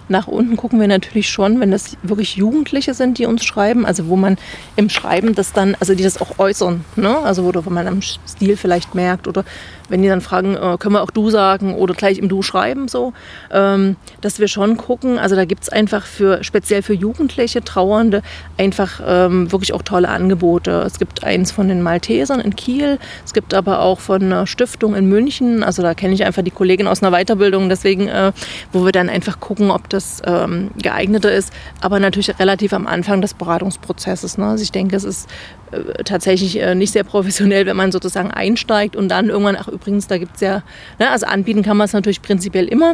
[0.09, 4.07] Nach unten gucken wir natürlich schon, wenn das wirklich Jugendliche sind, die uns schreiben, also
[4.07, 4.37] wo man
[4.75, 7.17] im Schreiben das dann, also die das auch äußern, ne?
[7.19, 9.45] also wo man am Stil vielleicht merkt oder
[9.91, 12.87] wenn die dann fragen, äh, können wir auch du sagen oder gleich im Du schreiben,
[12.87, 13.13] so,
[13.51, 18.23] ähm, dass wir schon gucken, also da gibt es einfach für, speziell für Jugendliche, Trauernde,
[18.57, 20.83] einfach ähm, wirklich auch tolle Angebote.
[20.85, 24.95] Es gibt eins von den Maltesern in Kiel, es gibt aber auch von einer Stiftung
[24.95, 28.31] in München, also da kenne ich einfach die Kollegin aus einer Weiterbildung, deswegen, äh,
[28.71, 31.51] wo wir dann einfach gucken, ob das ähm, geeigneter ist,
[31.81, 34.37] aber natürlich relativ am Anfang des Beratungsprozesses.
[34.37, 34.45] Ne?
[34.45, 35.29] Also ich denke, es ist
[35.71, 40.07] äh, tatsächlich äh, nicht sehr professionell, wenn man sozusagen einsteigt und dann irgendwann, ach übrigens,
[40.07, 40.63] da gibt es ja,
[40.99, 42.93] ne, also anbieten kann man es natürlich prinzipiell immer.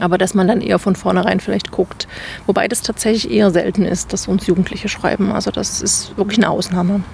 [0.00, 2.08] Aber dass man dann eher von vornherein vielleicht guckt.
[2.46, 5.30] Wobei das tatsächlich eher selten ist, dass uns Jugendliche schreiben.
[5.30, 7.04] Also das ist wirklich eine Ausnahme.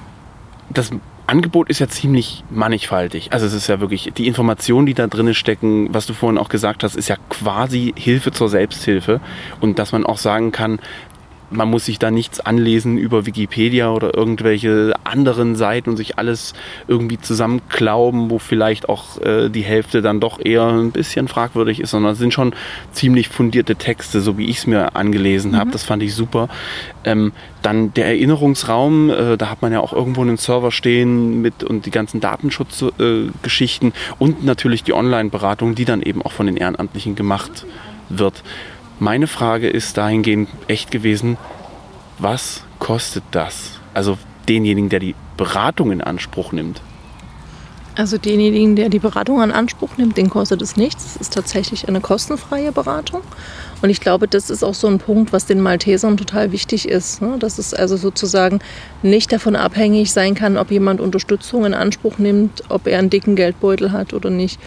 [0.70, 0.90] Das
[1.26, 3.32] Angebot ist ja ziemlich mannigfaltig.
[3.32, 6.48] Also es ist ja wirklich, die Informationen, die da drin stecken, was du vorhin auch
[6.48, 9.20] gesagt hast, ist ja quasi Hilfe zur Selbsthilfe.
[9.60, 10.80] Und dass man auch sagen kann,
[11.50, 16.54] man muss sich da nichts anlesen über Wikipedia oder irgendwelche anderen Seiten und sich alles
[16.88, 21.90] irgendwie zusammenklauben, wo vielleicht auch äh, die Hälfte dann doch eher ein bisschen fragwürdig ist,
[21.90, 22.54] sondern es sind schon
[22.92, 25.56] ziemlich fundierte Texte, so wie ich es mir angelesen mhm.
[25.56, 25.70] habe.
[25.70, 26.48] Das fand ich super.
[27.04, 27.32] Ähm,
[27.62, 31.86] dann der Erinnerungsraum, äh, da hat man ja auch irgendwo einen Server stehen mit und
[31.86, 37.16] die ganzen Datenschutzgeschichten äh, und natürlich die Online-Beratung, die dann eben auch von den Ehrenamtlichen
[37.16, 37.66] gemacht
[38.08, 38.42] wird.
[39.02, 41.38] Meine Frage ist dahingehend echt gewesen,
[42.18, 43.80] was kostet das?
[43.94, 46.82] Also denjenigen, der die Beratung in Anspruch nimmt.
[47.96, 51.06] Also denjenigen, der die Beratung in Anspruch nimmt, den kostet es nichts.
[51.06, 53.22] Es ist tatsächlich eine kostenfreie Beratung.
[53.80, 57.22] Und ich glaube, das ist auch so ein Punkt, was den Maltesern total wichtig ist.
[57.22, 57.38] Ne?
[57.38, 58.58] Dass es also sozusagen
[59.02, 63.34] nicht davon abhängig sein kann, ob jemand Unterstützung in Anspruch nimmt, ob er einen dicken
[63.34, 64.60] Geldbeutel hat oder nicht.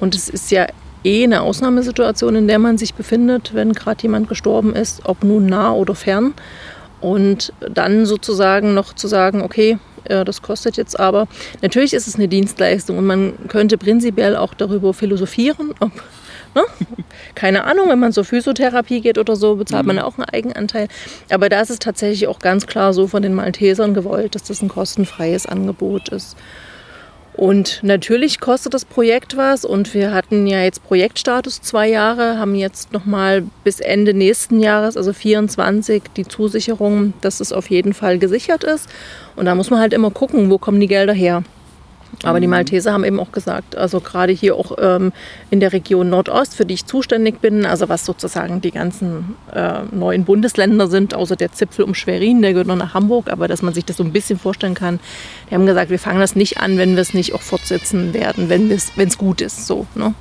[0.00, 0.68] Und es ist ja
[1.04, 5.46] eh eine Ausnahmesituation, in der man sich befindet, wenn gerade jemand gestorben ist, ob nun
[5.46, 6.34] nah oder fern.
[7.00, 11.26] Und dann sozusagen noch zu sagen, okay, das kostet jetzt aber.
[11.62, 15.92] Natürlich ist es eine Dienstleistung und man könnte prinzipiell auch darüber philosophieren, ob,
[16.54, 16.62] ne?
[17.34, 20.02] keine Ahnung, wenn man zur Physiotherapie geht oder so, bezahlt man mhm.
[20.02, 20.88] auch einen Eigenanteil.
[21.30, 24.62] Aber da ist es tatsächlich auch ganz klar so von den Maltesern gewollt, dass das
[24.62, 26.36] ein kostenfreies Angebot ist.
[27.36, 32.54] Und natürlich kostet das Projekt was und wir hatten ja jetzt Projektstatus zwei Jahre, haben
[32.54, 38.20] jetzt nochmal bis Ende nächsten Jahres, also 24, die Zusicherung, dass es auf jeden Fall
[38.20, 38.88] gesichert ist.
[39.34, 41.42] Und da muss man halt immer gucken, wo kommen die Gelder her.
[42.22, 42.46] Aber die.
[42.46, 45.12] Malteser haben eben auch gesagt, also gerade hier auch ähm,
[45.50, 49.80] in der Region Nordost, für die ich zuständig bin, also was sozusagen die ganzen äh,
[49.90, 53.62] neuen Bundesländer sind, außer der Zipfel um Schwerin, der gehört noch nach Hamburg, aber dass
[53.62, 55.00] man sich das so ein bisschen vorstellen kann.
[55.50, 58.48] Die haben gesagt, wir fangen das nicht an, wenn wir es nicht auch fortsetzen werden,
[58.48, 59.66] wenn es gut ist.
[59.66, 60.14] So, ne?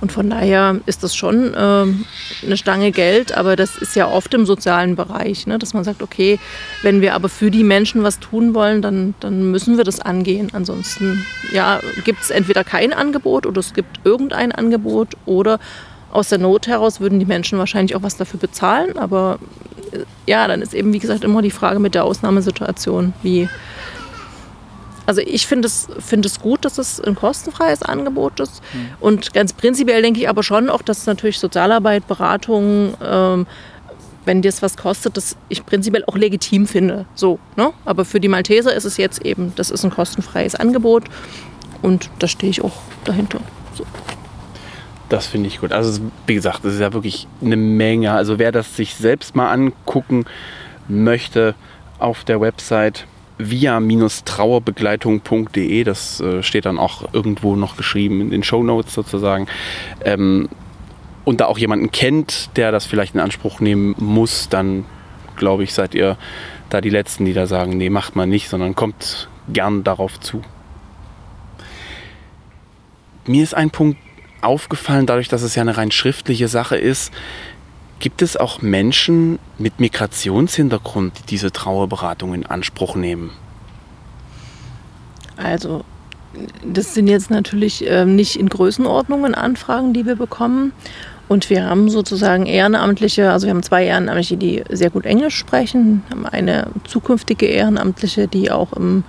[0.00, 4.34] Und von daher ist das schon äh, eine Stange Geld, aber das ist ja oft
[4.34, 5.58] im sozialen Bereich, ne?
[5.58, 6.38] dass man sagt, okay,
[6.82, 10.50] wenn wir aber für die Menschen was tun wollen, dann, dann müssen wir das angehen.
[10.52, 15.58] Ansonsten ja, gibt es entweder kein Angebot oder es gibt irgendein Angebot oder
[16.12, 18.98] aus der Not heraus würden die Menschen wahrscheinlich auch was dafür bezahlen.
[18.98, 19.38] Aber
[19.92, 23.48] äh, ja, dann ist eben, wie gesagt, immer die Frage mit der Ausnahmesituation, wie
[25.06, 28.60] also ich finde es, find es gut, dass es ein kostenfreies Angebot ist.
[28.72, 28.88] Mhm.
[29.00, 33.46] Und ganz prinzipiell denke ich aber schon auch, dass natürlich Sozialarbeit, Beratung, ähm,
[34.24, 37.06] wenn dir es was kostet, das ich prinzipiell auch legitim finde.
[37.14, 37.72] So, ne?
[37.84, 41.04] Aber für die Malteser ist es jetzt eben, das ist ein kostenfreies Angebot
[41.82, 43.38] und da stehe ich auch dahinter.
[43.74, 43.86] So.
[45.08, 45.70] Das finde ich gut.
[45.70, 48.12] Also wie gesagt, das ist ja wirklich eine Menge.
[48.12, 50.24] Also wer das sich selbst mal angucken
[50.88, 51.54] möchte
[51.98, 53.06] auf der Website
[53.38, 59.46] via-trauerbegleitung.de, das äh, steht dann auch irgendwo noch geschrieben in den Show Notes sozusagen.
[60.04, 60.48] Ähm,
[61.24, 64.84] und da auch jemanden kennt, der das vielleicht in Anspruch nehmen muss, dann
[65.36, 66.16] glaube ich, seid ihr
[66.70, 70.42] da die Letzten, die da sagen, nee, macht man nicht, sondern kommt gern darauf zu.
[73.26, 73.98] Mir ist ein Punkt
[74.40, 77.12] aufgefallen, dadurch, dass es ja eine rein schriftliche Sache ist,
[77.98, 83.30] Gibt es auch Menschen mit Migrationshintergrund, die diese Trauerberatung in Anspruch nehmen?
[85.36, 85.84] Also,
[86.64, 90.72] das sind jetzt natürlich äh, nicht in Größenordnungen Anfragen, die wir bekommen.
[91.28, 96.04] Und wir haben sozusagen Ehrenamtliche, also wir haben zwei Ehrenamtliche, die sehr gut Englisch sprechen,
[96.10, 99.02] haben eine zukünftige Ehrenamtliche, die auch im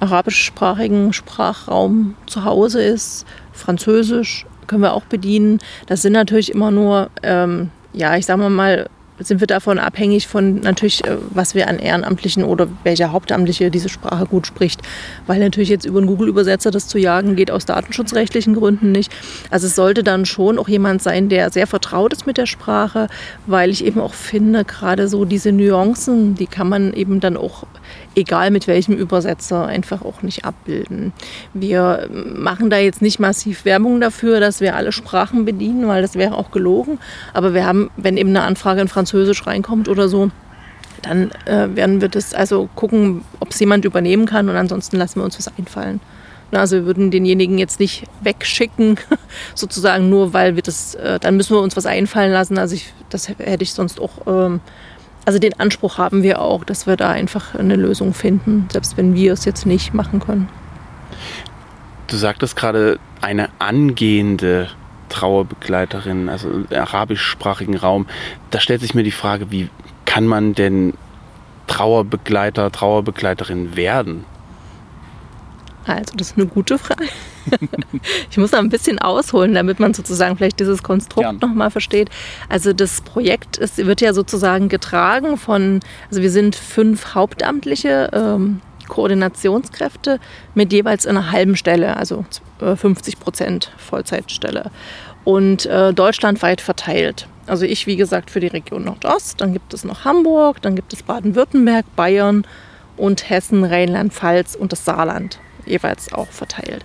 [0.00, 3.24] arabischsprachigen Sprachraum zu Hause ist.
[3.52, 5.60] Französisch können wir auch bedienen.
[5.86, 10.56] Das sind natürlich immer nur ähm, ja, ich sage mal, sind wir davon abhängig von
[10.60, 14.80] natürlich, äh, was wir an Ehrenamtlichen oder welcher Hauptamtliche diese Sprache gut spricht.
[15.26, 19.12] Weil natürlich jetzt über einen Google-Übersetzer das zu jagen geht aus datenschutzrechtlichen Gründen nicht.
[19.50, 23.08] Also es sollte dann schon auch jemand sein, der sehr vertraut ist mit der Sprache,
[23.46, 27.64] weil ich eben auch finde, gerade so diese Nuancen, die kann man eben dann auch
[28.14, 31.12] egal mit welchem Übersetzer, einfach auch nicht abbilden.
[31.52, 36.14] Wir machen da jetzt nicht massiv Werbung dafür, dass wir alle Sprachen bedienen, weil das
[36.14, 36.98] wäre auch gelogen.
[37.32, 40.30] Aber wir haben, wenn eben eine Anfrage in Französisch reinkommt oder so,
[41.02, 45.20] dann äh, werden wir das also gucken, ob es jemand übernehmen kann und ansonsten lassen
[45.20, 46.00] wir uns was einfallen.
[46.52, 48.98] Also wir würden denjenigen jetzt nicht wegschicken,
[49.54, 52.58] sozusagen nur weil wir das, äh, dann müssen wir uns was einfallen lassen.
[52.58, 54.60] Also ich, das hätte ich sonst auch ähm,
[55.24, 59.14] also den Anspruch haben wir auch, dass wir da einfach eine Lösung finden, selbst wenn
[59.14, 60.48] wir es jetzt nicht machen können.
[62.06, 64.68] Du sagtest gerade eine angehende
[65.08, 68.06] Trauerbegleiterin, also im arabischsprachigen Raum.
[68.50, 69.70] Da stellt sich mir die Frage, wie
[70.04, 70.94] kann man denn
[71.66, 74.24] Trauerbegleiter, Trauerbegleiterin werden?
[75.86, 77.08] Also, das ist eine gute Frage.
[78.30, 82.10] ich muss da ein bisschen ausholen, damit man sozusagen vielleicht dieses Konstrukt nochmal versteht.
[82.48, 88.60] Also das Projekt ist, wird ja sozusagen getragen von, also wir sind fünf hauptamtliche ähm,
[88.88, 90.20] Koordinationskräfte
[90.54, 92.24] mit jeweils einer halben Stelle, also
[92.60, 94.70] 50 äh, Prozent Vollzeitstelle
[95.24, 97.26] und äh, deutschlandweit verteilt.
[97.46, 100.92] Also ich, wie gesagt, für die Region Nordost, dann gibt es noch Hamburg, dann gibt
[100.92, 102.46] es Baden-Württemberg, Bayern
[102.96, 106.84] und Hessen, Rheinland-Pfalz und das Saarland jeweils auch verteilt.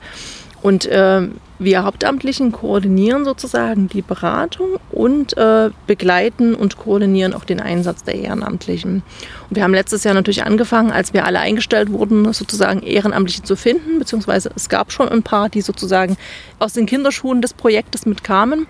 [0.61, 1.27] Und äh,
[1.59, 8.15] wir Hauptamtlichen koordinieren sozusagen die Beratung und äh, begleiten und koordinieren auch den Einsatz der
[8.15, 9.03] Ehrenamtlichen.
[9.49, 13.55] Und wir haben letztes Jahr natürlich angefangen, als wir alle eingestellt wurden, sozusagen Ehrenamtliche zu
[13.55, 16.17] finden, beziehungsweise es gab schon ein paar, die sozusagen
[16.59, 18.67] aus den Kinderschuhen des Projektes mitkamen.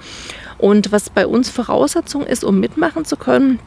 [0.58, 3.60] Und was bei uns Voraussetzung ist, um mitmachen zu können,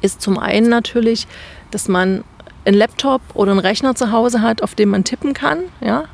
[0.00, 1.26] ist zum einen natürlich,
[1.70, 2.24] dass man
[2.64, 5.60] einen Laptop oder einen Rechner zu Hause hat, auf dem man tippen kann.
[5.80, 6.04] Ja?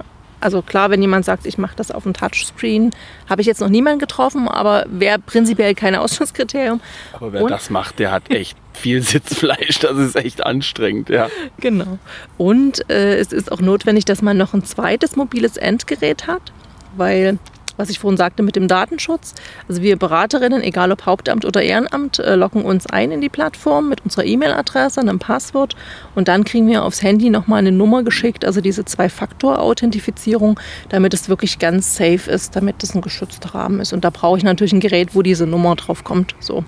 [0.43, 2.91] Also klar, wenn jemand sagt, ich mache das auf dem Touchscreen,
[3.29, 6.81] habe ich jetzt noch niemanden getroffen, aber wäre prinzipiell kein Ausschlusskriterium.
[7.13, 9.79] Aber wer Und, das macht, der hat echt viel Sitzfleisch.
[9.81, 11.29] Das ist echt anstrengend, ja.
[11.61, 11.99] Genau.
[12.39, 16.53] Und äh, es ist auch notwendig, dass man noch ein zweites mobiles Endgerät hat,
[16.97, 17.39] weil
[17.83, 19.35] was ich vorhin sagte mit dem Datenschutz.
[19.69, 23.89] Also wir Beraterinnen, egal ob Hauptamt oder Ehrenamt, äh, locken uns ein in die Plattform
[23.89, 25.75] mit unserer E-Mail-Adresse, einem Passwort
[26.15, 31.29] und dann kriegen wir aufs Handy nochmal eine Nummer geschickt, also diese Zwei-Faktor-Authentifizierung, damit es
[31.29, 33.93] wirklich ganz safe ist, damit es ein geschützter Rahmen ist.
[33.93, 36.37] Und da brauche ich natürlich ein Gerät, wo diese Nummer drauf kommt.
[36.39, 36.65] So.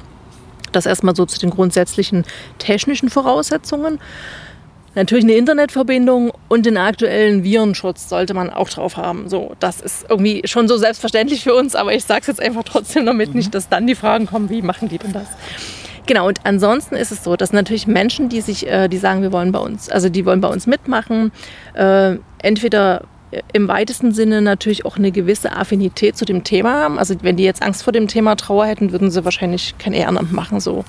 [0.73, 2.25] Das erstmal so zu den grundsätzlichen
[2.59, 4.01] technischen Voraussetzungen.
[4.95, 9.29] Natürlich eine Internetverbindung und den aktuellen Virenschutz sollte man auch drauf haben.
[9.29, 12.63] So, das ist irgendwie schon so selbstverständlich für uns, aber ich sage es jetzt einfach
[12.65, 13.37] trotzdem, damit mhm.
[13.37, 15.27] nicht, dass dann die Fragen kommen, wie machen die denn das?
[16.07, 19.33] Genau, und ansonsten ist es so, dass natürlich Menschen, die sich, äh, die sagen, wir
[19.33, 21.33] wollen bei uns, also die wollen bei uns mitmachen,
[21.75, 23.03] äh, entweder
[23.53, 26.99] im weitesten Sinne natürlich auch eine gewisse Affinität zu dem Thema haben.
[26.99, 30.33] Also wenn die jetzt Angst vor dem Thema Trauer hätten, würden sie wahrscheinlich kein Ehrenamt
[30.33, 30.85] machen so.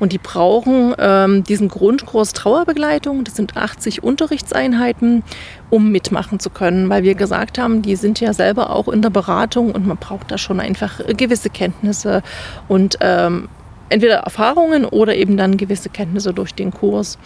[0.00, 3.24] Und die brauchen ähm, diesen Grundkurs Trauerbegleitung.
[3.24, 5.22] Das sind 80 Unterrichtseinheiten,
[5.70, 9.10] um mitmachen zu können, weil wir gesagt haben, die sind ja selber auch in der
[9.10, 12.22] Beratung und man braucht da schon einfach gewisse Kenntnisse
[12.68, 13.48] und ähm,
[13.88, 17.18] entweder Erfahrungen oder eben dann gewisse Kenntnisse durch den Kurs.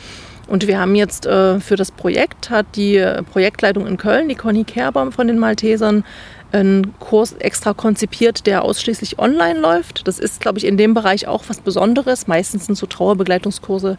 [0.49, 4.65] Und wir haben jetzt äh, für das Projekt, hat die Projektleitung in Köln, die Conny
[4.65, 6.05] Kerber von den Maltesern,
[6.53, 10.07] einen Kurs extra konzipiert, der ausschließlich online läuft.
[10.07, 12.27] Das ist, glaube ich, in dem Bereich auch was Besonderes.
[12.27, 13.97] Meistens sind so Trauerbegleitungskurse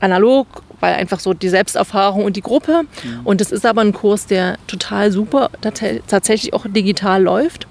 [0.00, 0.46] analog,
[0.80, 2.82] weil einfach so die Selbsterfahrung und die Gruppe.
[2.82, 3.20] Mhm.
[3.24, 7.66] Und es ist aber ein Kurs, der total super tatsächlich auch digital läuft.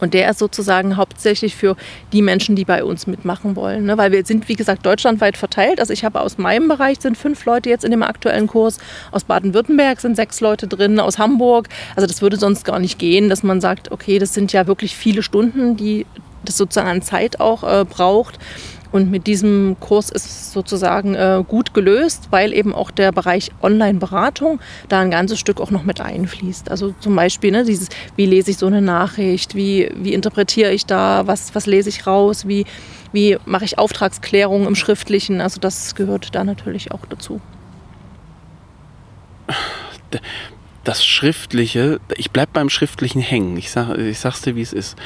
[0.00, 1.76] Und der ist sozusagen hauptsächlich für
[2.12, 3.84] die Menschen, die bei uns mitmachen wollen.
[3.86, 3.98] Ne?
[3.98, 5.80] Weil wir sind, wie gesagt, deutschlandweit verteilt.
[5.80, 8.78] Also ich habe aus meinem Bereich sind fünf Leute jetzt in dem aktuellen Kurs.
[9.12, 11.68] Aus Baden-Württemberg sind sechs Leute drin, aus Hamburg.
[11.94, 14.96] Also das würde sonst gar nicht gehen, dass man sagt, okay, das sind ja wirklich
[14.96, 16.06] viele Stunden, die
[16.44, 18.38] das sozusagen an Zeit auch äh, braucht.
[18.92, 24.60] Und mit diesem Kurs ist sozusagen äh, gut gelöst, weil eben auch der Bereich Online-Beratung
[24.88, 26.70] da ein ganzes Stück auch noch mit einfließt.
[26.70, 30.86] Also zum Beispiel ne, dieses, wie lese ich so eine Nachricht, wie, wie interpretiere ich
[30.86, 32.64] da, was, was lese ich raus, wie,
[33.12, 35.40] wie mache ich Auftragsklärung im Schriftlichen.
[35.40, 37.40] Also das gehört da natürlich auch dazu.
[40.84, 43.56] Das Schriftliche, ich bleibe beim Schriftlichen hängen.
[43.56, 44.96] Ich, sag, ich sag's dir, wie es ist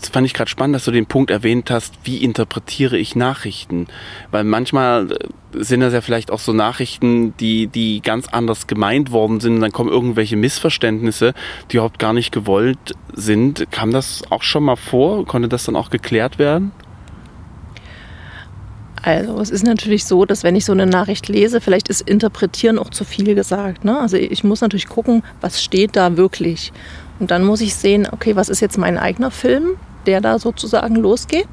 [0.00, 3.86] das fand ich gerade spannend, dass du den Punkt erwähnt hast, wie interpretiere ich Nachrichten?
[4.30, 5.18] Weil manchmal äh,
[5.52, 9.56] sind das ja vielleicht auch so Nachrichten, die, die ganz anders gemeint worden sind.
[9.56, 11.34] Und dann kommen irgendwelche Missverständnisse,
[11.70, 13.70] die überhaupt gar nicht gewollt sind.
[13.70, 15.24] Kam das auch schon mal vor?
[15.26, 16.72] Konnte das dann auch geklärt werden?
[19.04, 22.78] Also es ist natürlich so, dass wenn ich so eine Nachricht lese, vielleicht ist Interpretieren
[22.78, 23.84] auch zu viel gesagt.
[23.84, 24.00] Ne?
[24.00, 26.72] Also ich muss natürlich gucken, was steht da wirklich.
[27.20, 29.76] Und dann muss ich sehen, okay, was ist jetzt mein eigener Film?
[30.06, 31.48] der da sozusagen losgeht.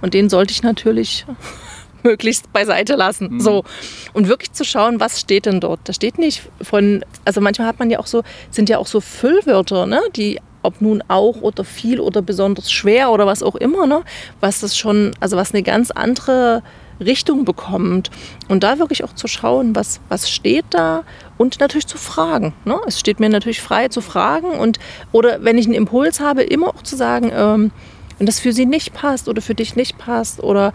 [0.00, 1.26] Und den sollte ich natürlich
[2.02, 3.34] möglichst beiseite lassen.
[3.34, 3.40] Mhm.
[3.40, 3.64] So.
[4.12, 5.80] Und wirklich zu schauen, was steht denn dort?
[5.84, 9.00] Da steht nicht von, also manchmal hat man ja auch so, sind ja auch so
[9.00, 10.00] Füllwörter, ne?
[10.14, 14.02] die ob nun auch oder viel oder besonders schwer oder was auch immer, ne?
[14.40, 16.62] was das schon, also was eine ganz andere
[17.00, 18.10] Richtung bekommt.
[18.48, 21.04] Und da wirklich auch zu schauen, was, was steht da
[21.38, 22.54] und natürlich zu fragen.
[22.64, 22.78] Ne?
[22.86, 24.78] Es steht mir natürlich frei zu fragen und
[25.12, 27.72] oder wenn ich einen Impuls habe, immer auch zu sagen, ähm,
[28.18, 30.72] wenn das für sie nicht passt oder für dich nicht passt oder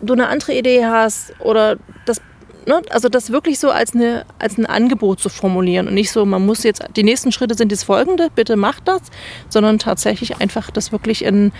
[0.00, 1.76] du eine andere Idee hast oder
[2.06, 2.20] das
[2.66, 6.24] ne, also das wirklich so als, eine, als ein Angebot zu formulieren und nicht so,
[6.24, 9.02] man muss jetzt, die nächsten Schritte sind das folgende, bitte macht das,
[9.48, 11.52] sondern tatsächlich einfach das wirklich in,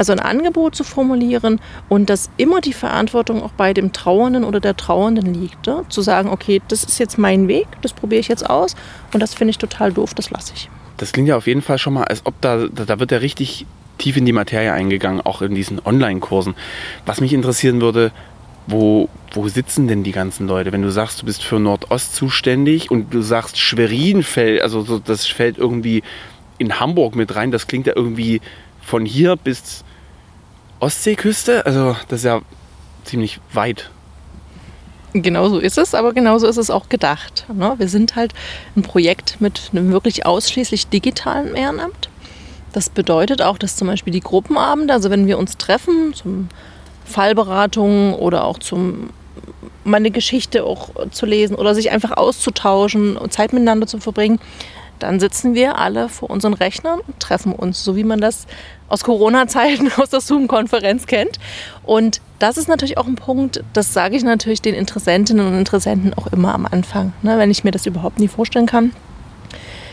[0.00, 4.58] also ein Angebot zu formulieren und dass immer die Verantwortung auch bei dem Trauernden oder
[4.58, 5.66] der Trauernden liegt.
[5.66, 5.84] Ne?
[5.90, 8.76] Zu sagen, okay, das ist jetzt mein Weg, das probiere ich jetzt aus
[9.12, 10.70] und das finde ich total doof, das lasse ich.
[10.96, 13.66] Das klingt ja auf jeden Fall schon mal, als ob da, da wird ja richtig
[13.98, 16.54] tief in die Materie eingegangen, auch in diesen Online-Kursen.
[17.04, 18.10] Was mich interessieren würde,
[18.66, 20.72] wo, wo sitzen denn die ganzen Leute?
[20.72, 24.98] Wenn du sagst, du bist für Nordost zuständig und du sagst Schwerin fällt, also so,
[24.98, 26.02] das fällt irgendwie
[26.56, 28.40] in Hamburg mit rein, das klingt ja irgendwie
[28.80, 29.84] von hier bis
[30.80, 32.40] Ostseeküste, also das ist ja
[33.04, 33.90] ziemlich weit.
[35.12, 37.46] Genau so ist es, aber genauso ist es auch gedacht.
[37.52, 37.74] Ne?
[37.78, 38.32] Wir sind halt
[38.76, 42.08] ein Projekt mit einem wirklich ausschließlich digitalen Ehrenamt.
[42.72, 46.48] Das bedeutet auch, dass zum Beispiel die Gruppenabende, also wenn wir uns treffen zum
[47.04, 49.10] Fallberatungen oder auch zum
[49.82, 54.38] meine Geschichte auch zu lesen oder sich einfach auszutauschen und Zeit miteinander zu verbringen,
[55.02, 58.46] dann sitzen wir alle vor unseren Rechnern und treffen uns, so wie man das
[58.88, 61.38] aus Corona-Zeiten aus der Zoom-Konferenz kennt.
[61.82, 66.14] Und das ist natürlich auch ein Punkt, das sage ich natürlich den Interessentinnen und Interessenten
[66.14, 67.12] auch immer am Anfang.
[67.22, 68.92] Ne, wenn ich mir das überhaupt nie vorstellen kann,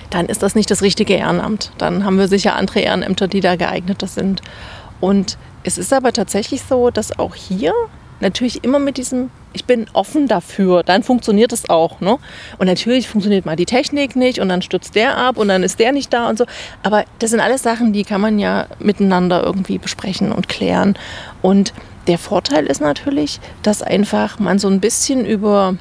[0.09, 1.71] dann ist das nicht das richtige Ehrenamt.
[1.77, 4.41] Dann haben wir sicher andere Ehrenämter, die da geeigneter sind.
[4.99, 7.73] Und es ist aber tatsächlich so, dass auch hier
[8.19, 11.99] natürlich immer mit diesem, ich bin offen dafür, dann funktioniert es auch.
[12.01, 12.17] Ne?
[12.57, 15.79] Und natürlich funktioniert mal die Technik nicht und dann stürzt der ab und dann ist
[15.79, 16.45] der nicht da und so.
[16.83, 20.97] Aber das sind alles Sachen, die kann man ja miteinander irgendwie besprechen und klären.
[21.41, 21.73] Und
[22.07, 25.75] der Vorteil ist natürlich, dass einfach man so ein bisschen über,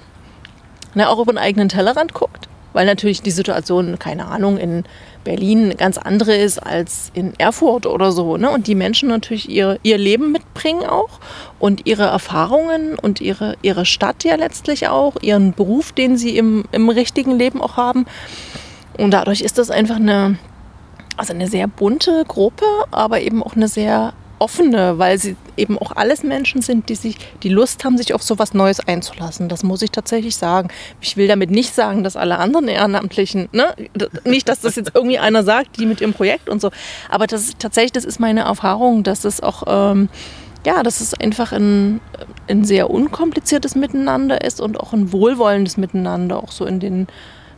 [0.94, 4.84] na, auch über den eigenen Tellerrand guckt, weil natürlich die Situation, keine Ahnung, in
[5.26, 8.36] Berlin eine ganz andere ist als in Erfurt oder so.
[8.36, 8.48] Ne?
[8.48, 11.18] Und die Menschen natürlich ihr, ihr Leben mitbringen auch
[11.58, 16.64] und ihre Erfahrungen und ihre, ihre Stadt ja letztlich auch, ihren Beruf, den sie im,
[16.70, 18.06] im richtigen Leben auch haben.
[18.96, 20.38] Und dadurch ist das einfach eine,
[21.16, 25.92] also eine sehr bunte Gruppe, aber eben auch eine sehr offene, weil sie eben auch
[25.94, 29.48] alles Menschen sind, die sich die Lust haben, sich auf so was Neues einzulassen.
[29.48, 30.68] Das muss ich tatsächlich sagen.
[31.00, 33.74] Ich will damit nicht sagen, dass alle anderen Ehrenamtlichen, ne?
[34.24, 36.70] nicht, dass das jetzt irgendwie einer sagt, die mit ihrem Projekt und so,
[37.08, 40.08] aber das ist, tatsächlich, das ist meine Erfahrung, dass es auch ähm,
[40.66, 42.00] ja, dass es einfach ein,
[42.48, 47.06] ein sehr unkompliziertes Miteinander ist und auch ein wohlwollendes Miteinander, auch so in den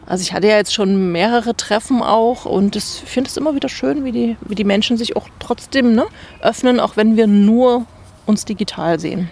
[0.09, 3.69] also ich hatte ja jetzt schon mehrere Treffen auch und ich finde es immer wieder
[3.69, 6.07] schön, wie die, wie die Menschen sich auch trotzdem ne,
[6.41, 7.85] öffnen, auch wenn wir nur
[8.25, 9.31] uns digital sehen.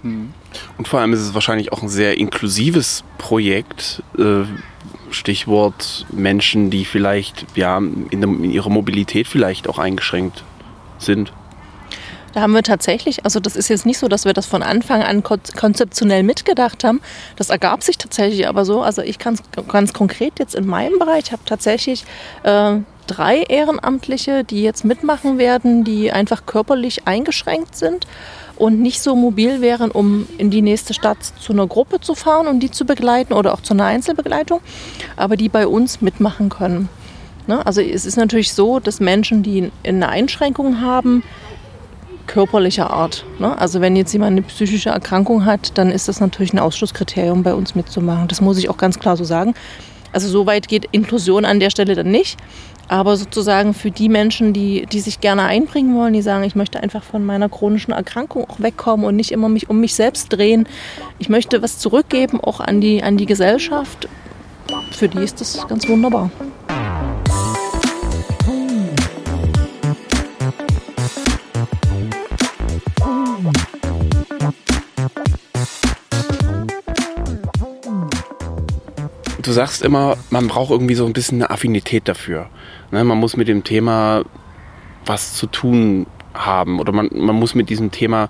[0.00, 0.32] Hm.
[0.78, 4.02] Und vor allem ist es wahrscheinlich auch ein sehr inklusives Projekt.
[4.18, 4.44] Äh,
[5.10, 10.42] Stichwort Menschen, die vielleicht ja, in ihrer Mobilität vielleicht auch eingeschränkt
[10.98, 11.34] sind.
[12.34, 15.02] Da haben wir tatsächlich, also das ist jetzt nicht so, dass wir das von Anfang
[15.02, 17.00] an konzeptionell mitgedacht haben.
[17.36, 18.82] Das ergab sich tatsächlich aber so.
[18.82, 22.04] Also ich kann es ganz konkret jetzt in meinem Bereich, habe tatsächlich
[22.42, 28.08] äh, drei Ehrenamtliche, die jetzt mitmachen werden, die einfach körperlich eingeschränkt sind
[28.56, 32.48] und nicht so mobil wären, um in die nächste Stadt zu einer Gruppe zu fahren
[32.48, 34.60] und die zu begleiten oder auch zu einer Einzelbegleitung,
[35.16, 36.88] aber die bei uns mitmachen können.
[37.46, 37.64] Ne?
[37.66, 41.22] Also es ist natürlich so, dass Menschen, die eine Einschränkung haben,
[42.26, 43.24] körperlicher Art.
[43.38, 43.56] Ne?
[43.58, 47.54] Also wenn jetzt jemand eine psychische Erkrankung hat, dann ist das natürlich ein Ausschlusskriterium bei
[47.54, 48.28] uns mitzumachen.
[48.28, 49.54] Das muss ich auch ganz klar so sagen.
[50.12, 52.38] Also so weit geht Inklusion an der Stelle dann nicht.
[52.86, 56.80] Aber sozusagen für die Menschen, die, die sich gerne einbringen wollen, die sagen, ich möchte
[56.80, 60.68] einfach von meiner chronischen Erkrankung auch wegkommen und nicht immer mich um mich selbst drehen.
[61.18, 64.08] Ich möchte was zurückgeben, auch an die, an die Gesellschaft.
[64.90, 66.30] Für die ist das ganz wunderbar.
[79.44, 82.48] Du sagst immer, man braucht irgendwie so ein bisschen eine Affinität dafür.
[82.90, 83.04] Ne?
[83.04, 84.24] Man muss mit dem Thema
[85.06, 88.28] was zu tun haben oder man, man muss mit diesem Thema,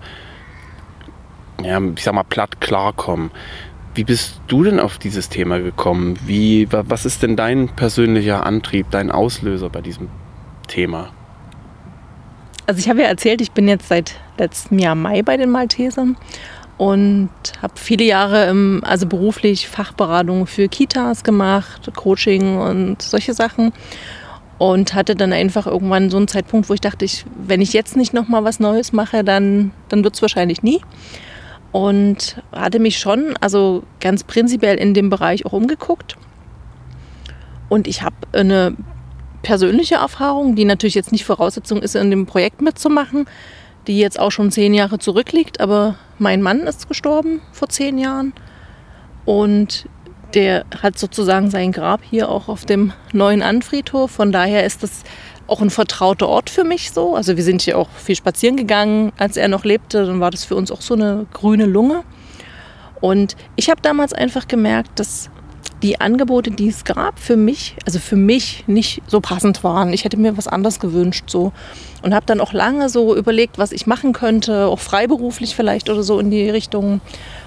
[1.62, 3.31] ja, ich sag mal, platt klarkommen.
[3.95, 6.19] Wie bist du denn auf dieses Thema gekommen?
[6.27, 10.09] Wie, was ist denn dein persönlicher Antrieb, dein Auslöser bei diesem
[10.67, 11.11] Thema?
[12.67, 16.17] Also ich habe ja erzählt, ich bin jetzt seit letztem Jahr Mai bei den Maltesern
[16.77, 17.31] und
[17.62, 23.72] habe viele Jahre im, also beruflich Fachberatung für Kitas gemacht, Coaching und solche Sachen
[24.59, 27.97] und hatte dann einfach irgendwann so einen Zeitpunkt, wo ich dachte, ich, wenn ich jetzt
[27.97, 30.81] nicht noch mal was Neues mache, dann dann es wahrscheinlich nie.
[31.72, 36.16] Und hatte mich schon, also ganz prinzipiell in dem Bereich auch umgeguckt.
[37.68, 38.77] Und ich habe eine
[39.43, 43.27] persönliche Erfahrung, die natürlich jetzt nicht Voraussetzung ist, in dem Projekt mitzumachen,
[43.87, 48.32] die jetzt auch schon zehn Jahre zurückliegt, aber mein Mann ist gestorben vor zehn Jahren.
[49.24, 49.89] Und
[50.35, 54.11] der hat sozusagen sein Grab hier auch auf dem neuen Anfriedhof.
[54.11, 55.03] Von daher ist das
[55.47, 57.14] auch ein vertrauter Ort für mich so.
[57.14, 60.07] Also wir sind hier auch viel spazieren gegangen, als er noch lebte.
[60.07, 62.03] Dann war das für uns auch so eine grüne Lunge.
[63.01, 65.30] Und ich habe damals einfach gemerkt, dass
[65.83, 69.93] die Angebote, die es gab, für mich, also für mich nicht so passend waren.
[69.93, 71.53] Ich hätte mir was anderes gewünscht so
[72.03, 76.03] und habe dann auch lange so überlegt, was ich machen könnte, auch freiberuflich vielleicht oder
[76.03, 77.01] so in die Richtung.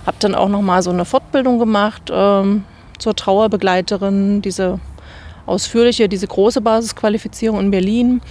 [0.06, 2.64] Habe dann auch noch mal so eine Fortbildung gemacht ähm,
[3.00, 4.80] zur Trauerbegleiterin, diese
[5.46, 8.22] ausführliche, diese große Basisqualifizierung in Berlin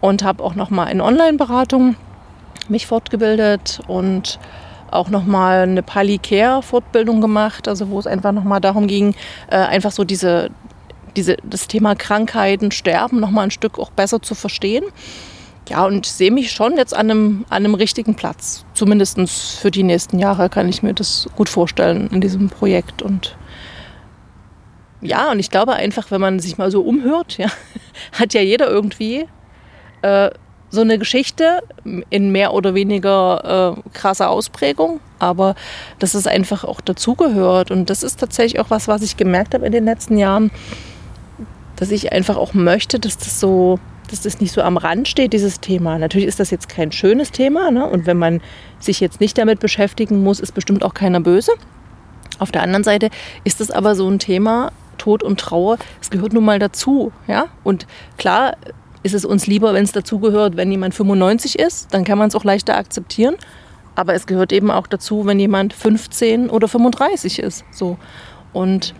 [0.00, 1.96] und habe auch noch mal in Online-Beratung
[2.68, 4.38] mich fortgebildet und
[4.92, 9.14] auch nochmal eine Pali-Care-Fortbildung gemacht, also wo es einfach nochmal darum ging,
[9.48, 10.50] äh, einfach so diese,
[11.16, 14.84] diese, das Thema Krankheiten, Sterben nochmal ein Stück auch besser zu verstehen.
[15.68, 18.64] Ja, und sehe mich schon jetzt an einem, an einem richtigen Platz.
[18.74, 19.20] Zumindest
[19.60, 23.02] für die nächsten Jahre kann ich mir das gut vorstellen in diesem Projekt.
[23.02, 23.36] Und
[25.00, 27.48] ja, und ich glaube einfach, wenn man sich mal so umhört, ja,
[28.18, 29.26] hat ja jeder irgendwie
[30.02, 30.30] äh,
[30.70, 31.62] so eine Geschichte
[32.10, 35.54] in mehr oder weniger äh, krasser Ausprägung, aber
[35.98, 37.70] dass es einfach auch dazugehört.
[37.70, 40.50] Und das ist tatsächlich auch was, was ich gemerkt habe in den letzten Jahren,
[41.76, 45.32] dass ich einfach auch möchte, dass das so, dass das nicht so am Rand steht,
[45.32, 45.98] dieses Thema.
[45.98, 47.86] Natürlich ist das jetzt kein schönes Thema, ne?
[47.86, 48.40] und wenn man
[48.78, 51.52] sich jetzt nicht damit beschäftigen muss, ist bestimmt auch keiner böse.
[52.38, 53.10] Auf der anderen Seite
[53.44, 57.12] ist es aber so ein Thema, Tod und Trauer, es gehört nun mal dazu.
[57.26, 57.46] Ja?
[57.64, 57.86] Und
[58.18, 58.56] klar
[59.02, 62.34] ist es uns lieber, wenn es dazugehört, wenn jemand 95 ist, dann kann man es
[62.34, 63.36] auch leichter akzeptieren.
[63.94, 67.64] Aber es gehört eben auch dazu, wenn jemand 15 oder 35 ist.
[67.70, 67.98] So.
[68.52, 68.94] Und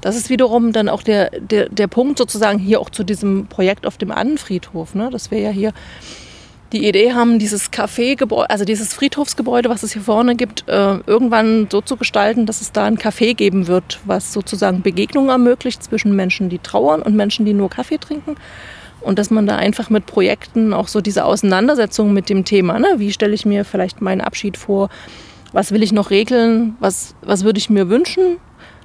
[0.00, 3.86] das ist wiederum dann auch der, der, der Punkt sozusagen hier auch zu diesem Projekt
[3.86, 5.10] auf dem Annenfriedhof, ne?
[5.10, 5.72] dass wir ja hier
[6.72, 11.66] die Idee haben, dieses Café-Gebäude, also dieses Friedhofsgebäude, was es hier vorne gibt, äh, irgendwann
[11.70, 16.14] so zu gestalten, dass es da ein Café geben wird, was sozusagen Begegnungen ermöglicht zwischen
[16.14, 18.36] Menschen, die trauern und Menschen, die nur Kaffee trinken.
[19.00, 22.94] Und dass man da einfach mit Projekten auch so diese Auseinandersetzung mit dem Thema, ne?
[22.98, 24.90] wie stelle ich mir vielleicht meinen Abschied vor,
[25.52, 28.36] was will ich noch regeln, was, was würde ich mir wünschen,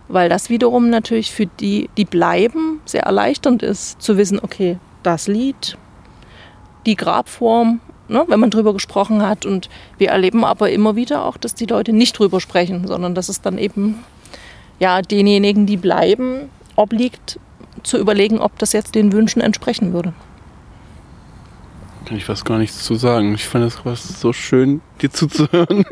[0.08, 5.28] weil das wiederum natürlich für die, die bleiben, sehr erleichternd ist, zu wissen, okay, das
[5.28, 5.78] Lied,
[6.86, 9.46] die Grabform, ne, wenn man drüber gesprochen hat.
[9.46, 13.30] Und wir erleben aber immer wieder auch, dass die Leute nicht drüber sprechen, sondern dass
[13.30, 14.04] es dann eben
[14.80, 17.40] ja, denjenigen, die bleiben, obliegt,
[17.84, 20.14] zu überlegen, ob das jetzt den Wünschen entsprechen würde.
[22.06, 23.34] Kann ich fast gar nichts zu sagen.
[23.34, 25.86] Ich fand es so schön, dir zuzuhören.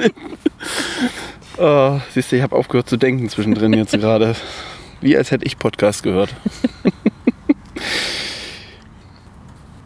[1.57, 4.35] oh, siehst du, ich habe aufgehört zu denken zwischendrin jetzt gerade.
[5.01, 6.33] Wie als hätte ich Podcast gehört.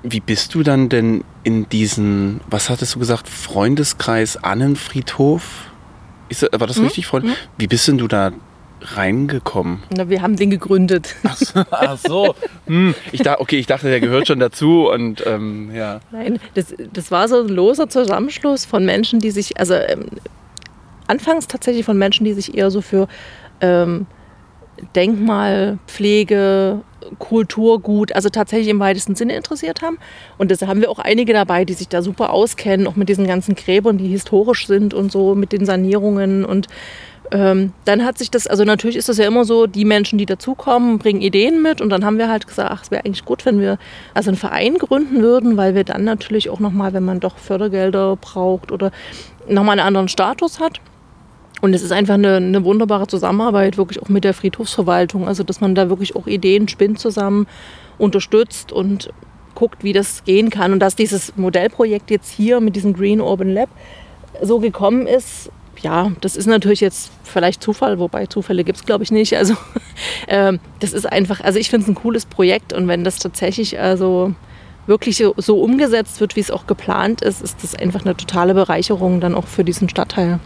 [0.03, 5.71] Wie bist du dann denn in diesen, was hattest du gesagt, Freundeskreis Annenfriedhof?
[6.29, 6.85] Ist, war das hm?
[6.85, 7.25] richtig, Freund?
[7.25, 7.33] Hm?
[7.57, 8.31] Wie bist denn du da
[8.81, 9.83] reingekommen?
[9.95, 11.15] Na, wir haben den gegründet.
[11.23, 11.63] Ach so.
[11.71, 12.35] Ach so.
[12.67, 12.93] Hm.
[13.11, 15.99] Ich dachte, okay, ich dachte, der gehört schon dazu und ähm, ja.
[16.11, 20.05] Nein, das, das war so ein loser Zusammenschluss von Menschen, die sich, also ähm,
[21.07, 23.07] anfangs tatsächlich von Menschen, die sich eher so für
[23.61, 24.05] ähm,
[24.95, 26.81] Denkmalpflege,
[27.19, 29.97] Kulturgut, also tatsächlich im weitesten Sinne interessiert haben.
[30.37, 33.27] Und da haben wir auch einige dabei, die sich da super auskennen, auch mit diesen
[33.27, 36.45] ganzen Gräbern, die historisch sind und so, mit den Sanierungen.
[36.45, 36.67] Und
[37.31, 40.25] ähm, dann hat sich das, also natürlich ist das ja immer so, die Menschen, die
[40.25, 41.81] dazukommen, bringen Ideen mit.
[41.81, 43.77] Und dann haben wir halt gesagt, ach, es wäre eigentlich gut, wenn wir
[44.13, 48.15] also einen Verein gründen würden, weil wir dann natürlich auch nochmal, wenn man doch Fördergelder
[48.15, 48.91] braucht oder
[49.47, 50.79] nochmal einen anderen Status hat.
[51.61, 55.27] Und es ist einfach eine, eine, wunderbare Zusammenarbeit, wirklich auch mit der Friedhofsverwaltung.
[55.27, 57.47] Also, dass man da wirklich auch Ideen spinnt zusammen,
[57.97, 59.09] unterstützt und
[59.55, 60.71] guckt, wie das gehen kann.
[60.71, 63.69] Und dass dieses Modellprojekt jetzt hier mit diesem Green Urban Lab
[64.41, 65.51] so gekommen ist,
[65.81, 69.35] ja, das ist natürlich jetzt vielleicht Zufall, wobei Zufälle gibt es, glaube ich, nicht.
[69.35, 69.55] Also,
[70.27, 73.79] äh, das ist einfach, also ich finde es ein cooles Projekt und wenn das tatsächlich
[73.79, 74.33] also
[74.85, 78.53] wirklich so, so umgesetzt wird, wie es auch geplant ist, ist das einfach eine totale
[78.53, 80.39] Bereicherung dann auch für diesen Stadtteil.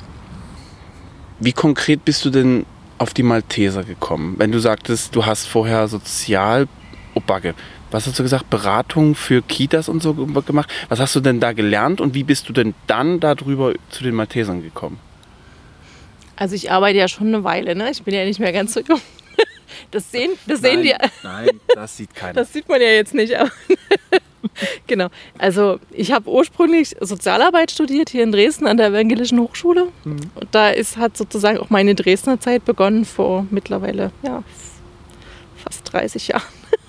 [1.43, 2.67] Wie konkret bist du denn
[2.99, 4.35] auf die Malteser gekommen?
[4.37, 6.67] Wenn du sagtest, du hast vorher Sozial...
[7.15, 7.55] Oh, Backe.
[7.89, 8.51] Was hast du gesagt?
[8.51, 10.71] Beratung für Kitas und so gemacht.
[10.87, 14.13] Was hast du denn da gelernt und wie bist du denn dann darüber zu den
[14.13, 14.99] Maltesern gekommen?
[16.35, 17.89] Also ich arbeite ja schon eine Weile, ne?
[17.89, 19.01] Ich bin ja nicht mehr ganz so jung.
[19.91, 20.95] Das sehen, das nein, sehen die.
[21.23, 22.33] Nein, das sieht keiner.
[22.33, 23.33] Das sieht man ja jetzt nicht.
[24.87, 25.07] Genau.
[25.37, 29.87] Also ich habe ursprünglich Sozialarbeit studiert hier in Dresden an der Evangelischen Hochschule.
[30.03, 30.31] Mhm.
[30.35, 34.43] Und da ist, hat sozusagen auch meine Dresdner Zeit begonnen vor mittlerweile ja,
[35.63, 36.41] fast 30 Jahren.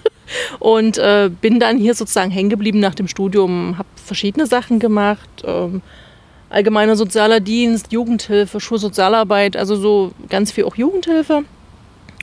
[0.58, 5.28] Und äh, bin dann hier sozusagen hängen geblieben nach dem Studium, habe verschiedene Sachen gemacht.
[5.44, 5.82] Ähm,
[6.48, 11.44] allgemeiner sozialer Dienst, Jugendhilfe, Schulsozialarbeit, also so ganz viel auch Jugendhilfe.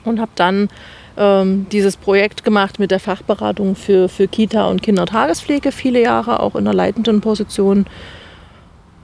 [0.04, 0.68] Und habe dann
[1.16, 6.54] ähm, dieses Projekt gemacht mit der Fachberatung für, für Kita und Kindertagespflege, viele Jahre auch
[6.54, 7.86] in einer leitenden Position.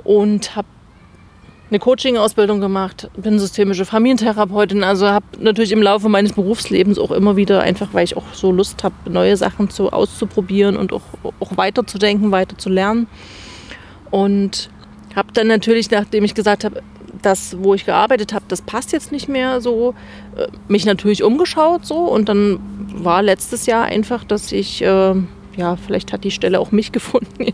[0.05, 0.69] Und habe
[1.69, 7.37] eine Coaching-Ausbildung gemacht, bin systemische Familientherapeutin, also habe natürlich im Laufe meines Berufslebens auch immer
[7.37, 11.03] wieder, einfach weil ich auch so Lust habe, neue Sachen zu, auszuprobieren und auch,
[11.41, 13.09] auch weiterzudenken, weiter zu lernen.
[14.13, 14.71] Und
[15.17, 16.83] habe dann natürlich, nachdem ich gesagt habe,
[17.23, 19.95] das, wo ich gearbeitet habe, das passt jetzt nicht mehr so,
[20.37, 22.59] äh, mich natürlich umgeschaut so und dann
[22.95, 25.15] war letztes Jahr einfach, dass ich äh,
[25.57, 27.47] ja, vielleicht hat die Stelle auch mich gefunden.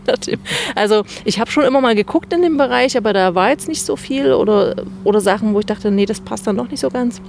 [0.75, 3.83] Also ich habe schon immer mal geguckt in dem Bereich, aber da war jetzt nicht
[3.83, 6.89] so viel oder, oder Sachen, wo ich dachte, nee, das passt dann doch nicht so
[6.89, 7.21] ganz.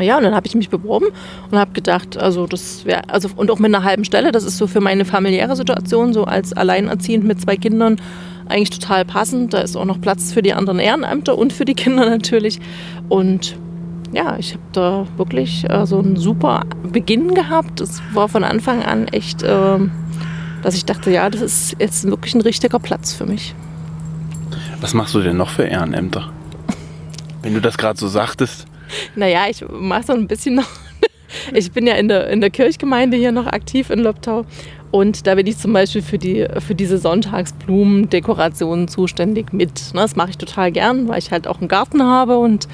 [0.00, 1.06] Ja, und dann habe ich mich beworben
[1.50, 4.56] und habe gedacht, also das wäre, also und auch mit einer halben Stelle, das ist
[4.56, 8.00] so für meine familiäre Situation, so als alleinerziehend mit zwei Kindern,
[8.50, 9.54] eigentlich total passend.
[9.54, 12.60] Da ist auch noch Platz für die anderen Ehrenämter und für die Kinder natürlich.
[13.08, 13.56] Und
[14.12, 17.80] ja, ich habe da wirklich äh, so einen super Beginn gehabt.
[17.80, 19.78] Es war von Anfang an echt, äh,
[20.62, 23.54] dass ich dachte, ja, das ist jetzt wirklich ein richtiger Platz für mich.
[24.80, 26.32] Was machst du denn noch für Ehrenämter?
[27.42, 28.66] Wenn du das gerade so sagtest.
[29.14, 30.68] Naja, ich mache so ein bisschen noch.
[31.54, 34.46] Ich bin ja in der, in der Kirchgemeinde hier noch aktiv in Lobtau.
[34.90, 39.94] Und da bin ich zum Beispiel für, die, für diese Sonntagsblumendekorationen zuständig mit.
[39.94, 42.66] Ne, das mache ich total gern, weil ich halt auch einen Garten habe und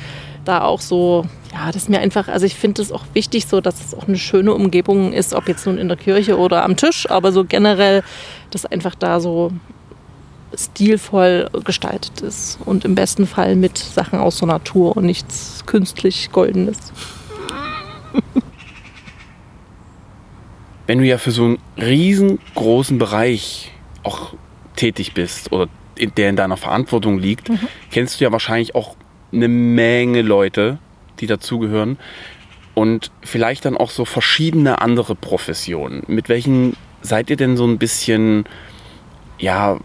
[0.46, 3.60] da auch so, ja, das ist mir einfach, also ich finde es auch wichtig, so
[3.60, 6.76] dass es auch eine schöne Umgebung ist, ob jetzt nun in der Kirche oder am
[6.76, 8.02] Tisch, aber so generell,
[8.50, 9.52] dass einfach da so
[10.54, 16.30] stilvoll gestaltet ist und im besten Fall mit Sachen aus der Natur und nichts künstlich
[16.32, 16.78] Goldenes.
[20.86, 23.72] Wenn du ja für so einen riesengroßen Bereich
[24.02, 24.34] auch
[24.76, 25.68] tätig bist oder
[25.98, 27.58] der in deiner Verantwortung liegt, mhm.
[27.90, 28.96] kennst du ja wahrscheinlich auch
[29.32, 30.78] eine Menge Leute,
[31.20, 31.98] die dazugehören
[32.74, 36.02] und vielleicht dann auch so verschiedene andere Professionen.
[36.08, 38.44] Mit welchen seid ihr denn so ein bisschen
[39.38, 39.78] ja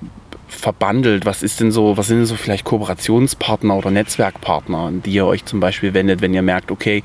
[0.50, 1.26] verbandelt?
[1.26, 5.26] Was ist denn so, was sind denn so vielleicht Kooperationspartner oder Netzwerkpartner, an die ihr
[5.26, 7.02] euch zum Beispiel wendet, wenn ihr merkt, okay,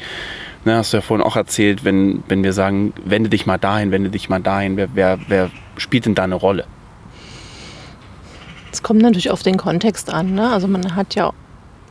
[0.67, 3.91] ne, hast du ja vorhin auch erzählt, wenn, wenn wir sagen, wende dich mal dahin,
[3.91, 6.65] wende dich mal dahin, wer, wer, wer spielt denn da eine Rolle?
[8.73, 10.35] Es kommt natürlich auf den Kontext an.
[10.35, 10.51] Ne?
[10.51, 11.33] Also man hat ja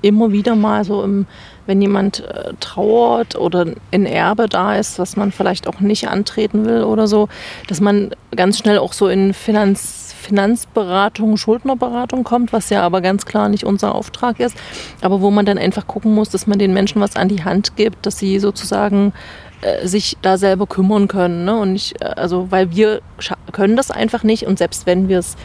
[0.02, 1.26] immer wieder mal so, im,
[1.66, 6.66] wenn jemand äh, trauert oder ein Erbe da ist, was man vielleicht auch nicht antreten
[6.66, 7.28] will oder so,
[7.68, 13.26] dass man ganz schnell auch so in Finanz, Finanzberatung, Schuldnerberatung kommt, was ja aber ganz
[13.26, 14.58] klar nicht unser Auftrag ist,
[15.02, 17.76] aber wo man dann einfach gucken muss, dass man den Menschen was an die Hand
[17.76, 19.14] gibt, dass sie sozusagen
[19.62, 21.46] äh, sich da selber kümmern können.
[21.46, 21.56] Ne?
[21.56, 23.02] Und nicht, äh, also, weil wir
[23.52, 25.36] können das einfach nicht und selbst wenn wir es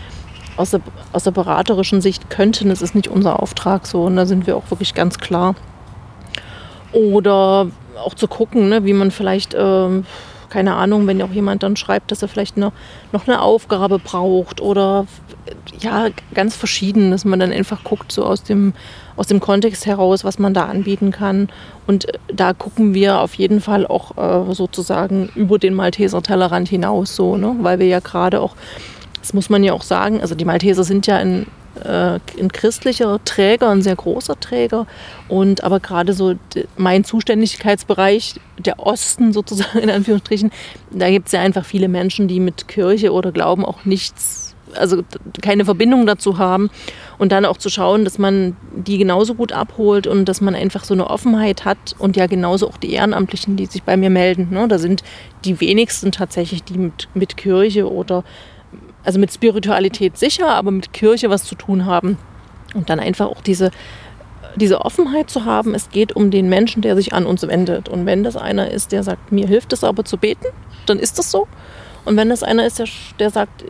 [0.57, 0.81] aus der,
[1.13, 2.69] aus der beraterischen Sicht könnten.
[2.69, 5.55] Das ist nicht unser Auftrag so und da sind wir auch wirklich ganz klar.
[6.93, 7.69] Oder
[8.05, 10.05] auch zu gucken, ne, wie man vielleicht, ähm,
[10.49, 12.73] keine Ahnung, wenn auch jemand dann schreibt, dass er vielleicht eine,
[13.13, 15.07] noch eine Aufgabe braucht oder
[15.81, 18.75] ja, ganz verschieden, dass man dann einfach guckt, so aus dem,
[19.17, 21.49] aus dem Kontext heraus, was man da anbieten kann.
[21.87, 26.69] Und äh, da gucken wir auf jeden Fall auch äh, sozusagen über den Malteser Tellerrand
[26.69, 27.57] hinaus, so, ne?
[27.61, 28.57] weil wir ja gerade auch
[29.21, 30.21] das muss man ja auch sagen.
[30.21, 31.45] Also die Malteser sind ja äh,
[31.85, 34.87] ein christlicher Träger, ein sehr großer Träger.
[35.29, 36.35] Und aber gerade so
[36.77, 40.51] mein Zuständigkeitsbereich, der Osten sozusagen in Anführungsstrichen,
[40.91, 45.03] da gibt es ja einfach viele Menschen, die mit Kirche oder Glauben auch nichts, also
[45.43, 46.71] keine Verbindung dazu haben.
[47.19, 50.85] Und dann auch zu schauen, dass man die genauso gut abholt und dass man einfach
[50.85, 54.49] so eine Offenheit hat und ja genauso auch die Ehrenamtlichen, die sich bei mir melden.
[54.51, 54.67] Ne?
[54.69, 55.03] Da sind
[55.45, 58.25] die wenigsten tatsächlich, die mit, mit Kirche oder
[59.05, 62.19] also mit Spiritualität sicher, aber mit Kirche was zu tun haben.
[62.75, 63.71] Und dann einfach auch diese,
[64.57, 67.89] diese Offenheit zu haben, es geht um den Menschen, der sich an uns wendet.
[67.89, 70.47] Und wenn das einer ist, der sagt, mir hilft es aber zu beten,
[70.87, 71.49] dann ist das so.
[72.05, 72.87] Und wenn das einer ist, der,
[73.19, 73.65] der sagt,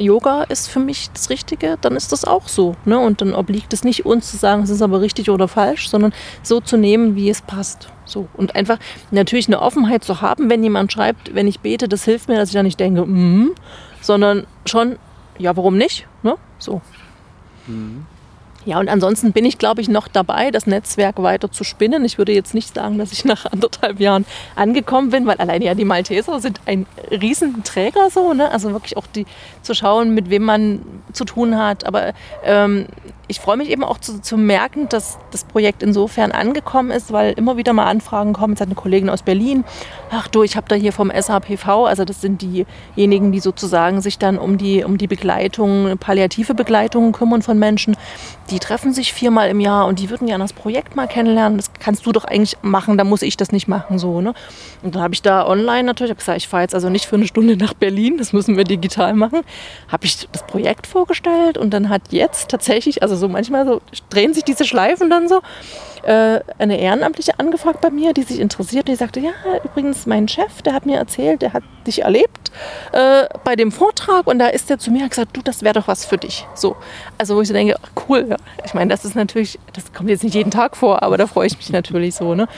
[0.00, 2.74] Yoga ist für mich das Richtige, dann ist das auch so.
[2.84, 2.98] Ne?
[2.98, 6.12] Und dann obliegt es nicht uns zu sagen, es ist aber richtig oder falsch, sondern
[6.42, 7.88] so zu nehmen, wie es passt.
[8.04, 8.28] So.
[8.34, 8.78] Und einfach
[9.10, 12.48] natürlich eine Offenheit zu haben, wenn jemand schreibt, wenn ich bete, das hilft mir, dass
[12.48, 13.52] ich dann nicht denke, mm,
[14.00, 14.98] sondern schon,
[15.38, 16.06] ja, warum nicht?
[16.22, 16.36] Ne?
[16.58, 16.80] So.
[17.66, 18.06] Mhm.
[18.66, 22.04] Ja, und ansonsten bin ich, glaube ich, noch dabei, das Netzwerk weiter zu spinnen.
[22.04, 25.74] Ich würde jetzt nicht sagen, dass ich nach anderthalb Jahren angekommen bin, weil allein ja
[25.74, 28.50] die Malteser sind ein Riesenträger so, ne?
[28.50, 29.24] Also wirklich auch die
[29.62, 30.82] zu schauen, mit wem man
[31.12, 31.86] zu tun hat.
[31.86, 32.12] Aber
[32.44, 32.86] ähm,
[33.30, 37.32] ich freue mich eben auch zu, zu, merken, dass das Projekt insofern angekommen ist, weil
[37.34, 38.54] immer wieder mal Anfragen kommen.
[38.54, 39.64] Es hat eine Kollegin aus Berlin.
[40.10, 44.18] Ach du, ich habe da hier vom SAPV, also das sind diejenigen, die sozusagen sich
[44.18, 47.96] dann um die, um die Begleitung, palliative Begleitung kümmern von Menschen.
[48.50, 51.56] Die treffen sich viermal im Jahr und die würden gerne das Projekt mal kennenlernen.
[51.56, 54.00] Das kannst du doch eigentlich machen, da muss ich das nicht machen.
[54.00, 54.20] so.
[54.20, 54.34] Ne?
[54.82, 57.28] Und dann habe ich da online natürlich gesagt, ich fahre jetzt also nicht für eine
[57.28, 59.42] Stunde nach Berlin, das müssen wir digital machen.
[59.86, 64.34] Habe ich das Projekt vorgestellt und dann hat jetzt tatsächlich, also so manchmal so drehen
[64.34, 65.40] sich diese Schleifen dann so,
[66.02, 68.88] äh, eine Ehrenamtliche angefragt bei mir, die sich interessiert.
[68.88, 69.30] Die sagte, ja,
[69.64, 72.50] übrigens mein Chef, der hat mir erzählt, der hat dich erlebt
[72.92, 75.74] äh, bei dem Vortrag und da ist er zu mir und gesagt, du, das wäre
[75.74, 76.46] doch was für dich.
[76.54, 76.76] So,
[77.18, 78.26] also wo ich so denke, ach, cool.
[78.30, 78.36] Ja.
[78.64, 81.46] Ich meine, das ist natürlich, das kommt jetzt nicht jeden Tag vor, aber da freue
[81.46, 82.34] ich mich natürlich so.
[82.34, 82.48] Ne?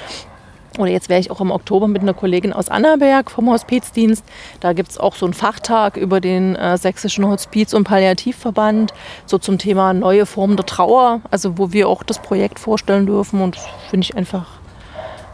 [0.79, 4.25] Oder jetzt wäre ich auch im Oktober mit einer Kollegin aus Annaberg vom Hospizdienst.
[4.61, 8.93] Da gibt es auch so einen Fachtag über den äh, Sächsischen Hospiz- und Palliativverband,
[9.27, 13.43] so zum Thema neue Formen der Trauer, also wo wir auch das Projekt vorstellen dürfen.
[13.43, 13.59] Und
[13.91, 14.47] finde ich einfach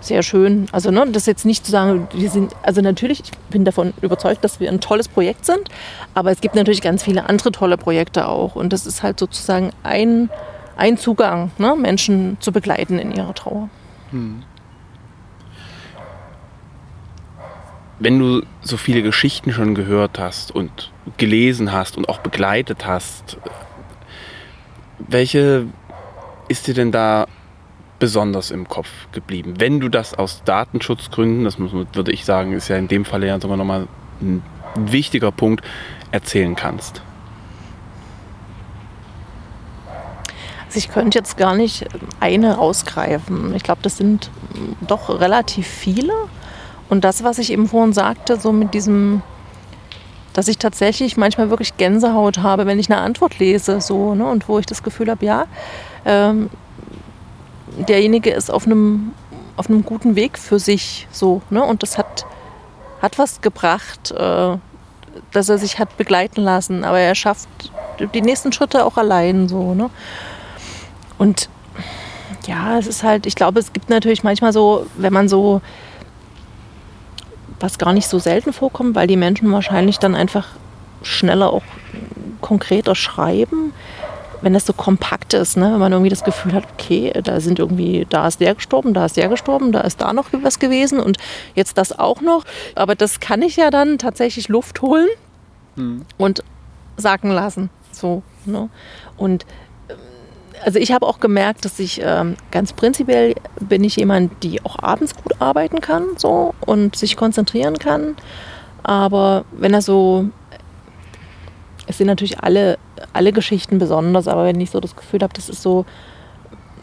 [0.00, 0.66] sehr schön.
[0.72, 4.44] Also ne, das jetzt nicht zu sagen, wir sind, also natürlich, ich bin davon überzeugt,
[4.44, 5.68] dass wir ein tolles Projekt sind,
[6.14, 8.56] aber es gibt natürlich ganz viele andere tolle Projekte auch.
[8.56, 10.30] Und das ist halt sozusagen ein,
[10.76, 13.68] ein Zugang, ne, Menschen zu begleiten in ihrer Trauer.
[14.10, 14.42] Hm.
[17.98, 23.38] Wenn du so viele Geschichten schon gehört hast und gelesen hast und auch begleitet hast,
[24.98, 25.66] welche
[26.48, 27.26] ist dir denn da
[27.98, 29.54] besonders im Kopf geblieben?
[29.58, 33.24] Wenn du das aus Datenschutzgründen, das muss, würde ich sagen, ist ja in dem Fall
[33.24, 33.88] ja sogar nochmal
[34.20, 34.42] ein
[34.76, 35.64] wichtiger Punkt,
[36.10, 37.02] erzählen kannst.
[40.66, 41.86] Also ich könnte jetzt gar nicht
[42.20, 43.54] eine rausgreifen.
[43.54, 44.30] Ich glaube, das sind
[44.86, 46.12] doch relativ viele.
[46.88, 49.22] Und das, was ich eben vorhin sagte, so mit diesem,
[50.32, 54.48] dass ich tatsächlich manchmal wirklich Gänsehaut habe, wenn ich eine Antwort lese, so, ne, und
[54.48, 55.46] wo ich das Gefühl habe, ja,
[56.04, 56.48] ähm,
[57.88, 59.12] derjenige ist auf einem,
[59.56, 62.24] auf einem guten Weg für sich, so, ne, und das hat,
[63.02, 64.56] hat was gebracht, äh,
[65.32, 67.48] dass er sich hat begleiten lassen, aber er schafft
[68.14, 69.90] die nächsten Schritte auch allein, so, ne.
[71.18, 71.50] Und
[72.46, 75.60] ja, es ist halt, ich glaube, es gibt natürlich manchmal so, wenn man so
[77.60, 80.46] was gar nicht so selten vorkommt, weil die Menschen wahrscheinlich dann einfach
[81.02, 81.62] schneller auch
[82.40, 83.72] konkreter schreiben,
[84.40, 85.72] wenn das so kompakt ist, ne?
[85.72, 89.04] wenn man irgendwie das Gefühl hat, okay, da sind irgendwie, da ist der gestorben, da
[89.04, 91.18] ist der gestorben, da ist da noch was gewesen und
[91.54, 92.44] jetzt das auch noch.
[92.74, 95.08] Aber das kann ich ja dann tatsächlich Luft holen
[95.74, 96.04] hm.
[96.16, 96.44] und
[96.96, 97.70] sacken lassen.
[97.90, 98.68] So, ne?
[99.16, 99.44] Und
[100.64, 104.78] also ich habe auch gemerkt, dass ich ähm, ganz prinzipiell bin ich jemand, die auch
[104.80, 108.16] abends gut arbeiten kann so und sich konzentrieren kann.
[108.82, 110.26] Aber wenn er so,
[111.86, 112.78] es sind natürlich alle,
[113.12, 115.84] alle Geschichten besonders, aber wenn ich so das Gefühl habe, das ist so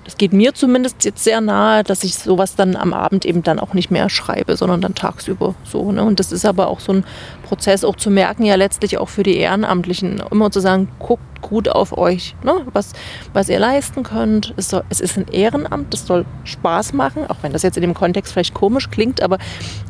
[0.05, 3.59] das geht mir zumindest jetzt sehr nahe, dass ich sowas dann am Abend eben dann
[3.59, 5.91] auch nicht mehr schreibe, sondern dann tagsüber so.
[5.91, 6.03] Ne?
[6.03, 7.03] Und das ist aber auch so ein
[7.43, 11.69] Prozess, auch zu merken, ja letztlich auch für die Ehrenamtlichen, immer zu sagen, guckt gut
[11.69, 12.53] auf euch, ne?
[12.71, 12.93] was,
[13.33, 14.53] was ihr leisten könnt.
[14.57, 17.81] Es, soll, es ist ein Ehrenamt, es soll Spaß machen, auch wenn das jetzt in
[17.81, 19.39] dem Kontext vielleicht komisch klingt, aber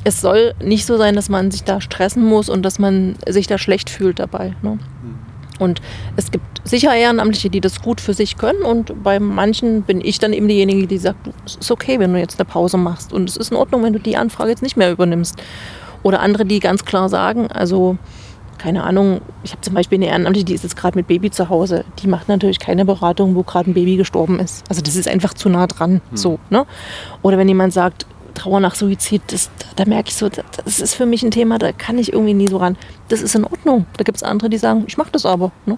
[0.06, 3.48] es soll nicht so sein, dass man sich da stressen muss und dass man sich
[3.48, 4.56] da schlecht fühlt dabei.
[4.62, 4.80] Ne?
[5.04, 5.25] Mhm.
[5.60, 5.82] Und
[6.16, 8.64] es gibt sicher Ehrenamtliche, die das gut für sich können.
[8.64, 12.20] Und bei manchen bin ich dann eben diejenige, die sagt, es ist okay, wenn du
[12.20, 13.14] jetzt eine Pause machst.
[13.14, 15.36] Und es ist in Ordnung, wenn du die Anfrage jetzt nicht mehr übernimmst.
[16.04, 17.98] Oder andere, die ganz klar sagen, also
[18.58, 21.50] keine Ahnung, ich habe zum Beispiel eine Ehrenamtliche, die ist jetzt gerade mit Baby zu
[21.50, 21.84] Hause.
[22.02, 24.64] Die macht natürlich keine Beratung, wo gerade ein Baby gestorben ist.
[24.70, 26.02] Also das ist einfach zu nah dran.
[26.10, 26.18] Hm.
[26.18, 26.66] So, ne?
[27.22, 31.06] Oder wenn jemand sagt, Trauer nach Suizid, das, da merke ich so, das ist für
[31.06, 32.78] mich ein Thema, da kann ich irgendwie nie so ran.
[33.08, 33.86] Das ist in Ordnung.
[33.98, 35.52] Da gibt es andere, die sagen, ich mache das aber.
[35.66, 35.78] Ne?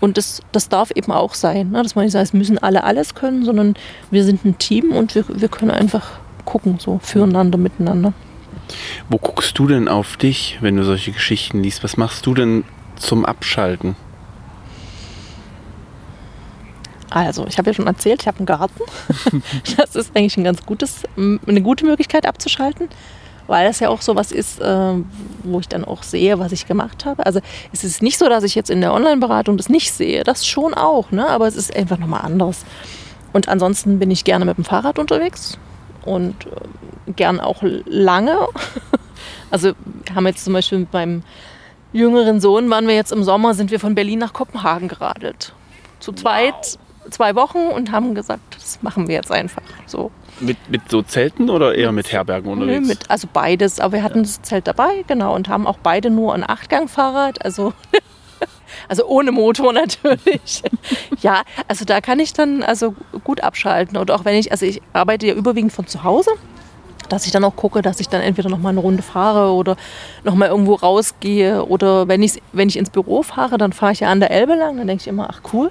[0.00, 1.82] Und das, das darf eben auch sein, ne?
[1.82, 3.74] dass man nicht sagt, es müssen alle alles können, sondern
[4.10, 8.14] wir sind ein Team und wir, wir können einfach gucken, so füreinander, miteinander.
[9.08, 11.84] Wo guckst du denn auf dich, wenn du solche Geschichten liest?
[11.84, 12.64] Was machst du denn
[12.96, 13.96] zum Abschalten?
[17.10, 18.80] Also, ich habe ja schon erzählt, ich habe einen Garten.
[19.76, 22.88] das ist eigentlich ein ganz gutes, eine gute Möglichkeit abzuschalten,
[23.46, 24.94] weil das ja auch so was ist, äh,
[25.44, 27.24] wo ich dann auch sehe, was ich gemacht habe.
[27.24, 27.40] Also
[27.72, 30.74] es ist nicht so, dass ich jetzt in der Online-Beratung das nicht sehe, das schon
[30.74, 31.28] auch, ne?
[31.28, 32.64] aber es ist einfach nochmal anders.
[33.32, 35.58] Und ansonsten bin ich gerne mit dem Fahrrad unterwegs
[36.04, 38.38] und äh, gern auch lange.
[39.48, 39.72] Also
[40.14, 41.22] haben jetzt zum Beispiel mit meinem
[41.92, 45.54] jüngeren Sohn, waren wir jetzt im Sommer, sind wir von Berlin nach Kopenhagen geradelt.
[46.00, 46.78] Zu zweit
[47.10, 50.10] zwei Wochen und haben gesagt, das machen wir jetzt einfach so.
[50.40, 52.86] Mit, mit so Zelten oder eher mit Herbergen unterwegs?
[52.86, 56.34] Mit, also beides, aber wir hatten das Zelt dabei, genau, und haben auch beide nur
[56.34, 57.72] ein Achtgang-Fahrrad, also
[58.88, 60.62] Also ohne Motor natürlich.
[61.20, 62.94] ja, also da kann ich dann also
[63.24, 63.96] gut abschalten.
[63.96, 66.30] Und auch wenn ich, also ich arbeite ja überwiegend von zu Hause,
[67.08, 69.76] dass ich dann auch gucke, dass ich dann entweder noch mal eine Runde fahre oder
[70.24, 71.64] noch mal irgendwo rausgehe.
[71.64, 74.54] Oder wenn ich, wenn ich ins Büro fahre, dann fahre ich ja an der Elbe
[74.54, 74.76] lang.
[74.76, 75.70] Dann denke ich immer, ach cool,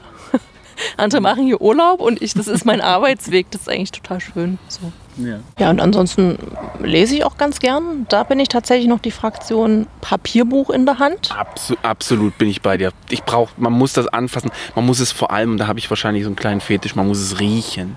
[0.97, 3.51] andere machen hier Urlaub und ich, das ist mein Arbeitsweg.
[3.51, 4.59] Das ist eigentlich total schön.
[4.67, 4.91] So.
[5.17, 5.39] Ja.
[5.57, 6.37] ja, und ansonsten
[6.81, 8.05] lese ich auch ganz gern.
[8.09, 11.31] Da bin ich tatsächlich noch die Fraktion Papierbuch in der Hand.
[11.37, 12.91] Absu absolut bin ich bei dir.
[13.09, 14.51] Ich brauche, man muss das anfassen.
[14.75, 17.19] Man muss es vor allem, da habe ich wahrscheinlich so einen kleinen Fetisch, man muss
[17.19, 17.95] es riechen.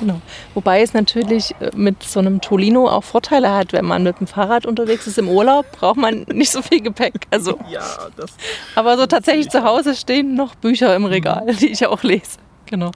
[0.00, 0.20] Genau.
[0.54, 4.26] Wobei es natürlich äh, mit so einem Tolino auch Vorteile hat, wenn man mit dem
[4.26, 7.26] Fahrrad unterwegs ist im Urlaub, braucht man nicht so viel Gepäck.
[7.30, 7.82] Also, ja,
[8.16, 8.30] das
[8.74, 12.38] aber so tatsächlich zu Hause stehen noch Bücher im Regal, die ich auch lese.
[12.64, 12.92] Genau.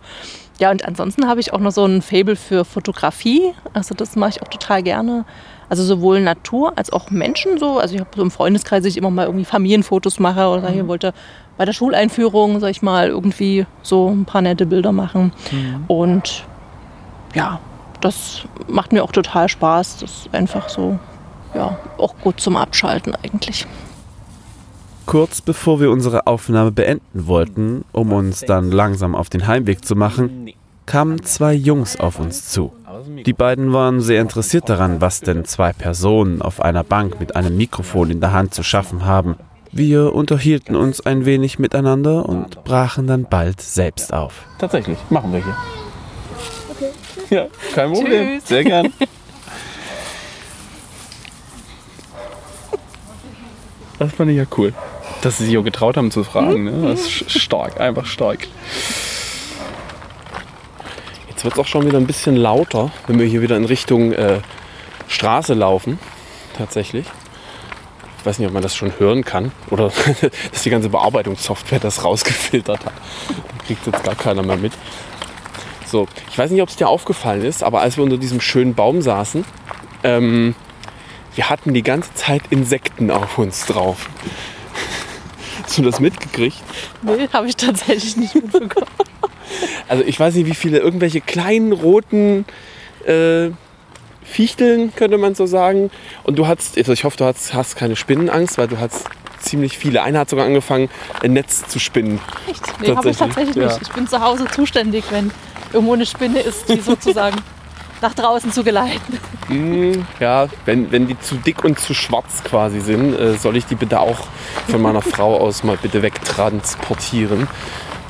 [0.59, 3.53] Ja, und ansonsten habe ich auch noch so ein Fable für Fotografie.
[3.75, 5.25] Also das mache ich auch total gerne.
[5.69, 7.79] Also sowohl Natur als auch Menschen so.
[7.79, 10.85] Also ich habe so im Freundeskreis, dass ich immer mal irgendwie Familienfotos mache oder hier
[10.85, 10.89] mhm.
[10.89, 11.13] wollte
[11.57, 15.33] bei der Schuleinführung, sag ich mal, irgendwie so ein paar nette Bilder machen.
[15.51, 15.85] Mhm.
[15.89, 16.45] Und
[17.35, 17.61] ja,
[18.01, 19.99] das macht mir auch total Spaß.
[19.99, 20.99] Das ist einfach so,
[21.55, 23.66] ja, auch gut zum Abschalten eigentlich.
[25.07, 29.97] Kurz bevor wir unsere Aufnahme beenden wollten, um uns dann langsam auf den Heimweg zu
[29.97, 30.51] machen,
[30.87, 32.72] kamen zwei Jungs auf uns zu.
[33.26, 37.57] Die beiden waren sehr interessiert daran, was denn zwei Personen auf einer Bank mit einem
[37.57, 39.37] Mikrofon in der Hand zu schaffen haben.
[39.72, 44.47] Wir unterhielten uns ein wenig miteinander und brachen dann bald selbst auf.
[44.59, 45.57] Tatsächlich, machen wir hier.
[47.31, 48.39] Ja, kein Problem.
[48.39, 48.49] Tschüss.
[48.49, 48.93] Sehr gern.
[53.99, 54.72] Das fand ich ja cool.
[55.22, 56.64] Dass sie sich auch getraut haben zu fragen.
[56.64, 56.89] Ne?
[56.89, 58.47] Das ist stark, einfach stark.
[61.29, 64.12] Jetzt wird es auch schon wieder ein bisschen lauter, wenn wir hier wieder in Richtung
[64.12, 64.41] äh,
[65.09, 65.99] Straße laufen.
[66.57, 67.07] Tatsächlich.
[68.18, 69.93] Ich weiß nicht, ob man das schon hören kann oder
[70.53, 72.93] dass die ganze Bearbeitungssoftware das rausgefiltert hat.
[73.29, 74.72] Da kriegt jetzt gar keiner mehr mit.
[75.95, 78.74] So, ich weiß nicht, ob es dir aufgefallen ist, aber als wir unter diesem schönen
[78.74, 79.45] Baum saßen,
[80.03, 80.57] ähm,
[81.36, 84.11] wir hatten die ganze Zeit Insekten auf uns drauf.
[85.62, 86.61] Hast du das mitgekriegt?
[87.03, 88.90] Nee, habe ich tatsächlich nicht mitbekommen.
[89.88, 92.45] also ich weiß nicht, wie viele, irgendwelche kleinen roten
[93.07, 93.51] äh,
[94.24, 95.92] Fichteln, könnte man so sagen.
[96.24, 99.05] Und du hast, also ich hoffe, du hast, hast keine Spinnenangst, weil du hast
[99.45, 100.03] ziemlich viele.
[100.03, 100.88] Einer hat sogar angefangen,
[101.22, 102.20] ein Netz zu spinnen.
[102.51, 102.80] Echt?
[102.80, 103.66] Nee, habe ich tatsächlich ja.
[103.66, 103.82] nicht.
[103.82, 105.30] Ich bin zu Hause zuständig, wenn
[105.72, 107.36] irgendwo eine Spinne ist, die sozusagen
[108.01, 109.18] nach draußen zu geleiten.
[109.49, 113.66] Mm, ja, wenn, wenn die zu dick und zu schwarz quasi sind, äh, soll ich
[113.66, 114.26] die bitte auch
[114.68, 117.49] von meiner Frau aus mal bitte wegtransportieren.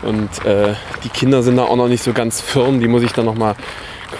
[0.02, 3.12] Und äh, die Kinder sind da auch noch nicht so ganz firm, die muss ich
[3.12, 3.54] dann noch mal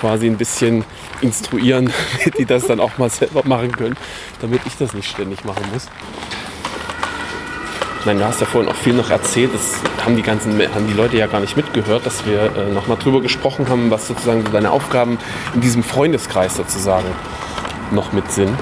[0.01, 0.85] quasi ein bisschen
[1.21, 3.97] instruieren, damit die das dann auch mal selber machen können,
[4.41, 5.89] damit ich das nicht ständig machen muss.
[8.05, 10.93] Meine, du hast ja vorhin auch viel noch erzählt, das haben die ganzen haben die
[10.93, 14.73] Leute ja gar nicht mitgehört, dass wir äh, nochmal drüber gesprochen haben, was sozusagen deine
[14.73, 15.17] Aufgaben
[15.55, 17.07] in diesem Freundeskreis sozusagen
[17.93, 18.55] noch mit sind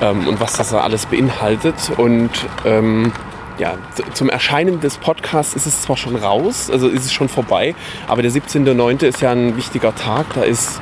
[0.00, 1.92] ähm, und was das da alles beinhaltet.
[1.98, 2.30] Und
[2.64, 3.12] ähm,
[3.58, 3.74] ja,
[4.14, 7.74] zum Erscheinen des Podcasts ist es zwar schon raus, also ist es schon vorbei,
[8.08, 9.04] aber der 17.09.
[9.04, 10.80] ist ja ein wichtiger Tag, da ist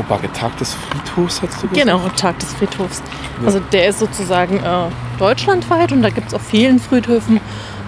[0.00, 1.74] Obage, Tag des Friedhofs, hast du gesagt?
[1.74, 3.02] Genau, Tag des Friedhofs.
[3.40, 3.46] Ja.
[3.46, 4.86] Also der ist sozusagen äh,
[5.18, 7.40] deutschlandweit und da gibt es auf vielen Friedhöfen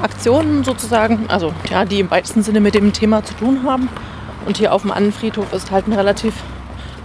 [0.02, 3.88] Aktionen sozusagen, also ja, die im weitesten Sinne mit dem Thema zu tun haben.
[4.46, 6.34] Und hier auf dem Annenfriedhof ist halt ein relativ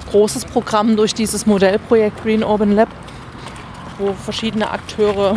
[0.10, 2.90] großes Programm durch dieses Modellprojekt Green Urban Lab,
[4.00, 5.36] wo verschiedene Akteure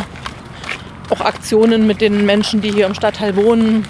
[1.09, 3.85] auch Aktionen mit den Menschen, die hier im Stadtteil wohnen,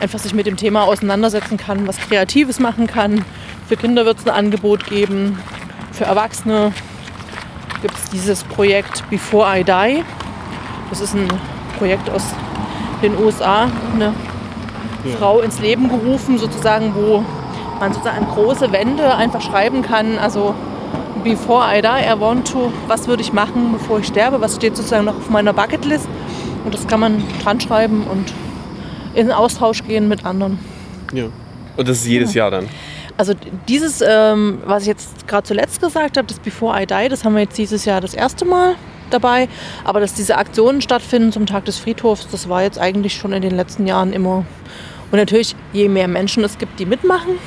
[0.00, 3.24] einfach sich mit dem Thema auseinandersetzen kann, was Kreatives machen kann.
[3.68, 5.38] Für Kinder wird es ein Angebot geben,
[5.90, 6.72] für Erwachsene
[7.82, 10.04] gibt es dieses Projekt Before I Die.
[10.88, 11.26] Das ist ein
[11.76, 12.22] Projekt aus
[13.02, 14.12] den USA, eine
[15.04, 15.16] ja.
[15.18, 17.24] Frau ins Leben gerufen, sozusagen, wo
[17.80, 20.16] man sozusagen große Wände einfach schreiben kann.
[20.18, 20.54] Also
[21.24, 24.76] Before I die, I want to, was würde ich machen, bevor ich sterbe, was steht
[24.76, 26.08] sozusagen noch auf meiner Bucketlist.
[26.64, 28.32] Und das kann man dran schreiben und
[29.14, 30.60] in Austausch gehen mit anderen.
[31.12, 31.24] Ja.
[31.76, 32.44] Und das ist jedes ja.
[32.44, 32.68] Jahr dann?
[33.16, 33.32] Also
[33.66, 37.34] dieses, ähm, was ich jetzt gerade zuletzt gesagt habe, das Before I Die, das haben
[37.34, 38.74] wir jetzt dieses Jahr das erste Mal
[39.10, 39.48] dabei.
[39.84, 43.42] Aber dass diese Aktionen stattfinden zum Tag des Friedhofs, das war jetzt eigentlich schon in
[43.42, 44.44] den letzten Jahren immer.
[45.10, 47.38] Und natürlich, je mehr Menschen es gibt, die mitmachen,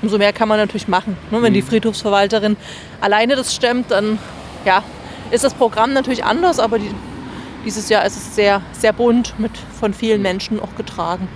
[0.00, 1.16] umso mehr kann man natürlich machen.
[1.30, 1.42] Ne?
[1.42, 1.66] Wenn die mhm.
[1.66, 2.56] Friedhofsverwalterin
[3.00, 4.18] alleine das stemmt, dann
[4.64, 4.82] ja,
[5.30, 6.90] ist das Programm natürlich anders, aber die,
[7.64, 11.28] dieses Jahr ist es sehr, sehr bunt mit von vielen Menschen auch getragen.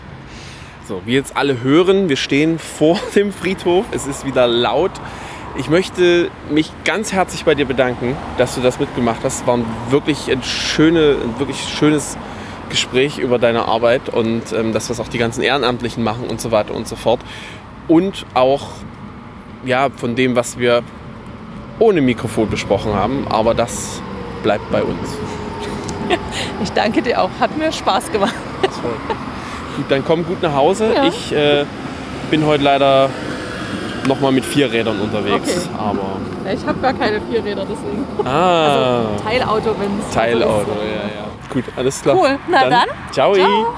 [0.88, 3.86] So, wie jetzt alle hören, wir stehen vor dem Friedhof.
[3.90, 4.92] Es ist wieder laut.
[5.56, 9.40] Ich möchte mich ganz herzlich bei dir bedanken, dass du das mitgemacht hast.
[9.40, 12.16] Es war ein wirklich, ein schöne, ein wirklich schönes
[12.68, 16.52] Gespräch über deine Arbeit und ähm, das, was auch die ganzen Ehrenamtlichen machen und so
[16.52, 17.20] weiter und so fort.
[17.88, 18.68] Und auch
[19.64, 20.84] ja, von dem, was wir
[21.80, 23.26] ohne Mikrofon besprochen haben.
[23.28, 24.00] Aber das
[24.44, 25.16] bleibt bei uns.
[26.62, 27.30] Ich danke dir auch.
[27.40, 28.34] Hat mir Spaß gemacht.
[29.76, 30.92] Gut, dann komm gut nach Hause.
[30.94, 31.04] Ja.
[31.04, 31.64] Ich äh,
[32.30, 33.10] bin heute leider
[34.06, 35.50] nochmal mit vier Rädern unterwegs.
[35.50, 35.68] Okay.
[35.78, 36.52] Aber.
[36.52, 38.06] Ich habe gar keine vier Räder, deswegen.
[38.24, 41.26] Ah, Teilauto, wenn es Teilauto, ja, ja.
[41.52, 42.16] Gut, alles klar.
[42.16, 42.38] Cool.
[42.48, 42.86] Na dann.
[43.10, 43.34] Ciao.
[43.34, 43.74] Ciao.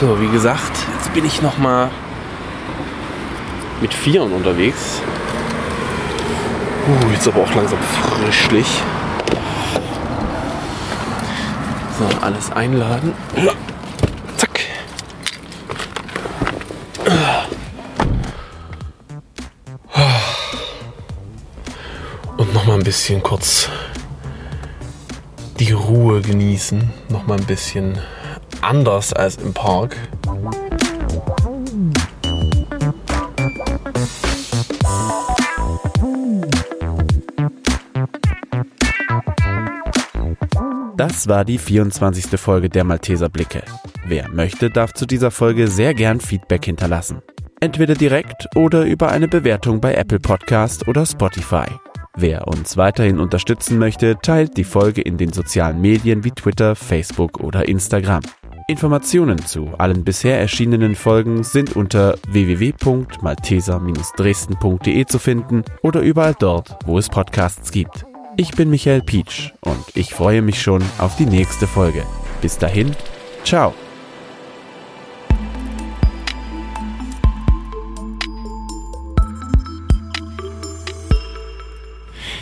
[0.00, 1.90] So, wie gesagt, jetzt bin ich nochmal
[3.80, 5.00] mit Vieren unterwegs.
[6.86, 8.66] Uh, jetzt aber auch langsam frischlich.
[11.98, 13.14] So, alles einladen.
[14.36, 14.60] Zack.
[22.36, 23.70] Und nochmal ein bisschen kurz
[25.58, 26.92] die Ruhe genießen.
[27.08, 27.98] Nochmal ein bisschen
[28.60, 29.96] anders als im Park.
[40.96, 42.38] Das war die 24.
[42.38, 43.64] Folge der Malteser Blicke.
[44.06, 47.20] Wer möchte, darf zu dieser Folge sehr gern Feedback hinterlassen.
[47.60, 51.66] Entweder direkt oder über eine Bewertung bei Apple Podcast oder Spotify.
[52.16, 57.40] Wer uns weiterhin unterstützen möchte, teilt die Folge in den sozialen Medien wie Twitter, Facebook
[57.40, 58.22] oder Instagram.
[58.68, 66.98] Informationen zu allen bisher erschienenen Folgen sind unter www.malteser-dresden.de zu finden oder überall dort, wo
[66.98, 68.06] es Podcasts gibt.
[68.36, 72.02] Ich bin Michael Pietsch und ich freue mich schon auf die nächste Folge.
[72.42, 72.90] Bis dahin,
[73.44, 73.72] ciao.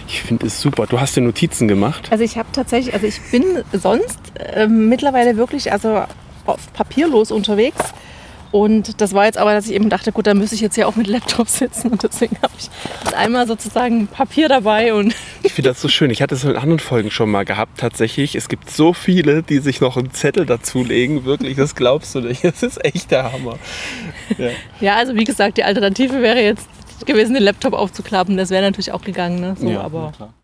[0.08, 0.86] Ich finde es super.
[0.86, 2.08] Du hast dir Notizen gemacht.
[2.10, 4.18] Also ich habe tatsächlich, also ich bin sonst
[4.54, 6.04] ähm, mittlerweile wirklich also
[6.46, 7.92] oft papierlos unterwegs.
[8.52, 10.86] Und das war jetzt aber, dass ich eben dachte, gut, dann müsste ich jetzt ja
[10.86, 11.90] auch mit Laptop sitzen.
[11.90, 12.68] Und deswegen habe ich
[13.02, 16.10] jetzt einmal sozusagen Papier dabei und Ich finde das so schön.
[16.10, 18.34] Ich hatte es in anderen Folgen schon mal gehabt, tatsächlich.
[18.34, 21.24] Es gibt so viele, die sich noch einen Zettel dazulegen.
[21.24, 22.44] Wirklich, das glaubst du nicht.
[22.44, 23.58] Das ist echt der Hammer.
[24.36, 24.50] Ja.
[24.80, 26.68] ja, also wie gesagt, die Alternative wäre jetzt
[27.06, 28.36] gewesen, den Laptop aufzuklappen.
[28.36, 29.40] Das wäre natürlich auch gegangen.
[29.40, 29.56] Ne?
[29.58, 30.12] So, Ja, aber.